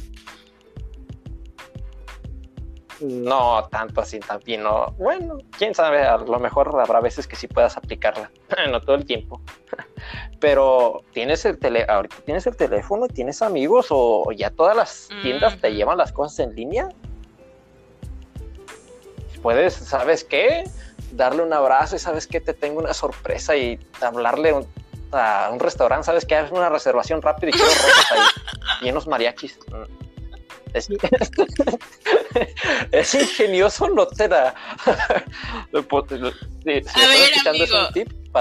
[2.99, 4.87] No tanto así también, no.
[4.97, 8.29] Bueno, quién sabe, a lo mejor habrá veces que sí puedas aplicarla,
[8.71, 9.41] no todo el tiempo.
[10.39, 15.59] Pero tienes el tele, ahorita tienes el teléfono, tienes amigos o ya todas las tiendas
[15.61, 16.89] te llevan las cosas en línea.
[19.41, 20.65] puedes, ¿sabes qué?
[21.13, 24.53] Darle un abrazo y sabes que te tengo una sorpresa y hablarle
[25.11, 26.35] a un restaurante, ¿sabes qué?
[26.35, 28.19] Haz una reservación rápida y quiero rosas ahí
[28.81, 29.59] y unos mariachis.
[30.73, 30.89] Es,
[32.91, 34.53] es ingenioso, no te da.
[34.85, 35.23] a
[37.07, 37.77] ver, amigo,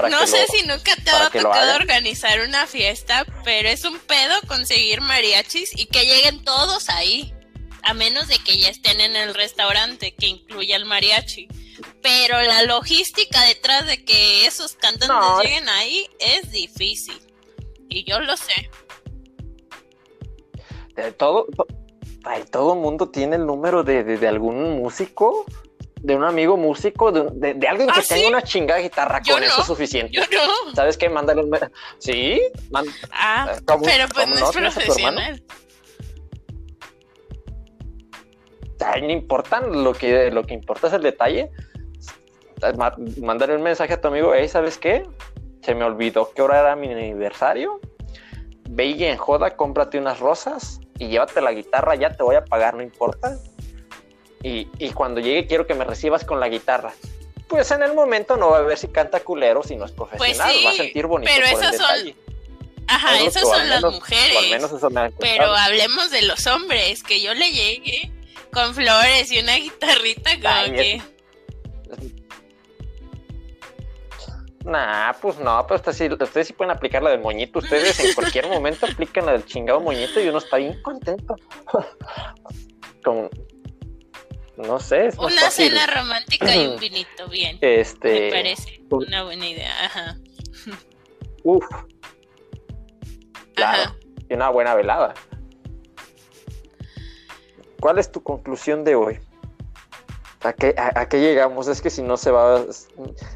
[0.09, 5.01] no sé si nunca te ha tocado organizar una fiesta, pero es un pedo conseguir
[5.01, 7.33] mariachis y que lleguen todos ahí.
[7.83, 11.47] A menos de que ya estén en el restaurante que incluya el mariachi.
[12.01, 17.19] Pero la logística detrás de que esos cantantes lleguen ahí es difícil.
[17.89, 18.69] Y yo lo sé.
[20.95, 21.47] De todo,
[22.51, 25.45] todo mundo tiene el número de, de, algún músico,
[26.01, 29.61] de un amigo músico, de, de, alguien que ¿Ah, tenga una chingada guitarra, con eso
[29.61, 30.11] es suficiente.
[30.13, 30.75] Yo no.
[30.75, 31.09] ¿Sabes qué?
[31.09, 31.57] Mándale un...
[31.97, 32.41] Sí,
[33.11, 35.43] ah, pero pues no es profesional.
[38.79, 41.51] No importa, lo que, lo que importa es el detalle.
[43.21, 45.05] Mándale un mensaje a tu amigo, hey, ¿sabes qué?
[45.61, 47.79] Se me olvidó que hora era mi aniversario.
[48.69, 52.45] Ve y en joda, cómprate unas rosas y llévate la guitarra, ya te voy a
[52.45, 53.37] pagar, no importa.
[54.41, 56.93] Y, cuando llegue quiero que me recibas con la guitarra.
[57.47, 60.51] Pues en el momento no va a ver si canta culero, si no es profesional,
[60.53, 62.15] pues va a sentir bonito pero por el detalle.
[62.87, 64.63] Ajá, son las mujeres.
[65.19, 68.11] pero hablemos de los hombres, que yo le llegue
[68.51, 71.01] con flores y una guitarrita como que...
[74.65, 77.59] Nah, pues no, pero ustedes sí, ustedes sí pueden aplicar la del moñito.
[77.59, 81.35] Ustedes en cualquier momento aplican la del chingado moñito y uno está bien contento.
[83.03, 83.29] Como,
[84.57, 85.07] no sé.
[85.07, 87.57] Es una cena romántica y un vinito, bien.
[87.61, 88.19] Este.
[88.19, 89.85] Me parece una buena idea.
[89.85, 90.17] Ajá.
[91.43, 91.65] Uf.
[93.55, 93.95] Claro.
[94.29, 95.13] Y una buena velada.
[97.79, 99.19] ¿Cuál es tu conclusión de hoy?
[100.41, 101.67] ¿A qué, a, qué, llegamos?
[101.67, 102.63] Es que si no se va.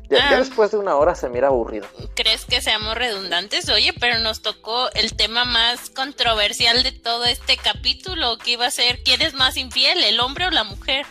[0.09, 0.37] Ya, ah.
[0.37, 1.85] después de una hora se mira aburrido.
[2.15, 3.67] ¿Crees que seamos redundantes?
[3.67, 8.71] Oye, pero nos tocó el tema más controversial de todo este capítulo, que iba a
[8.71, 11.05] ser: ¿quién es más infiel, el hombre o la mujer?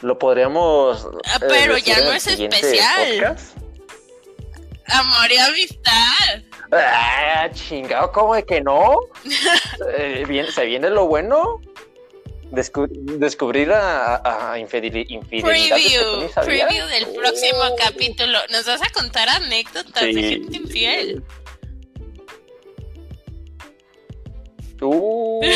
[0.00, 1.06] Lo podríamos.
[1.26, 3.36] Ah, pero ya no es especial.
[4.86, 6.49] Amor y amistad.
[6.72, 8.98] Ah, chingado, ¿cómo de que no?
[9.96, 11.60] Eh, ¿Se viene lo bueno?
[12.50, 15.20] descubrir a, a infidelidad.
[15.30, 17.76] Preview, preview del próximo oh.
[17.76, 18.38] capítulo.
[18.50, 21.22] Nos vas a contar anécdotas de gente infiel.
[24.82, 25.46] Uy,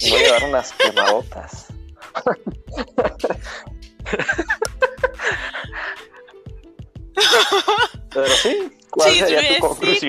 [0.00, 1.66] voy a llevar unas quemadotas.
[8.12, 9.45] Pero sí, ¿cuál sería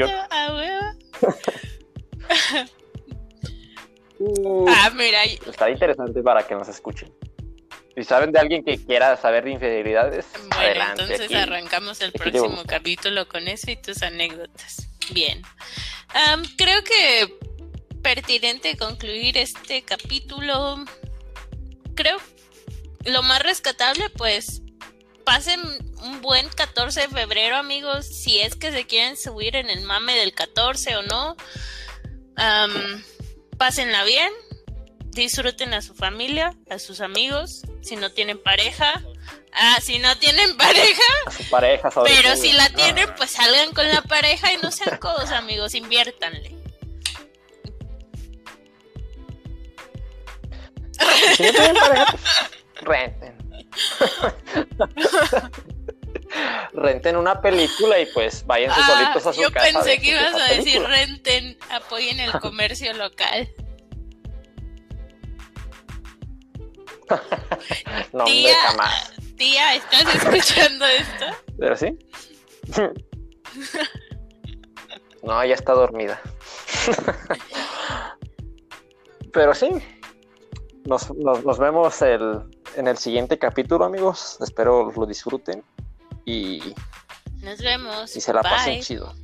[0.06, 0.98] tu conclusión?
[4.70, 5.24] ah, mira.
[5.24, 7.12] Está interesante para que nos escuchen.
[7.96, 13.28] Si saben de alguien que quiera saber de infidelidades, bueno, entonces arrancamos el próximo capítulo
[13.28, 14.88] con eso y tus anécdotas.
[15.12, 15.42] Bien.
[16.58, 17.40] creo que
[18.04, 20.86] pertinente concluir este capítulo.
[21.96, 22.20] Creo
[23.06, 24.62] lo más rescatable, pues
[25.26, 25.60] pasen
[26.02, 30.16] un buen 14 de febrero, amigos, si es que se quieren subir en el mame
[30.16, 31.36] del 14 o no.
[32.38, 33.04] Um,
[33.58, 34.32] pásenla bien,
[35.08, 39.04] disfruten a su familia, a sus amigos, si no tienen pareja.
[39.54, 41.02] Ah, si no tienen pareja.
[41.26, 44.98] A su pareja, Pero si la tienen, pues salgan con la pareja y no sean
[45.02, 46.56] codos, amigos, inviértanle.
[51.36, 52.32] Si no tienen pareja, pues,
[52.82, 53.38] renten.
[56.74, 59.70] Renten una película y pues vayan ah, solitos a su casa.
[59.70, 63.50] Yo pensé que ibas a decir renten, apoyen el comercio local.
[68.14, 69.14] no, tía, jamás.
[69.38, 71.26] Tía, ¿estás escuchando esto?
[71.58, 71.98] ¿Pero sí?
[75.24, 76.20] no, ya está dormida.
[79.32, 79.70] Pero sí,
[80.86, 82.42] nos, nos, vemos el,
[82.76, 84.38] en el siguiente capítulo, amigos.
[84.42, 85.64] Espero lo disfruten
[86.28, 86.62] y
[87.42, 88.16] nos vemos.
[88.16, 89.16] Y se la pasen chido.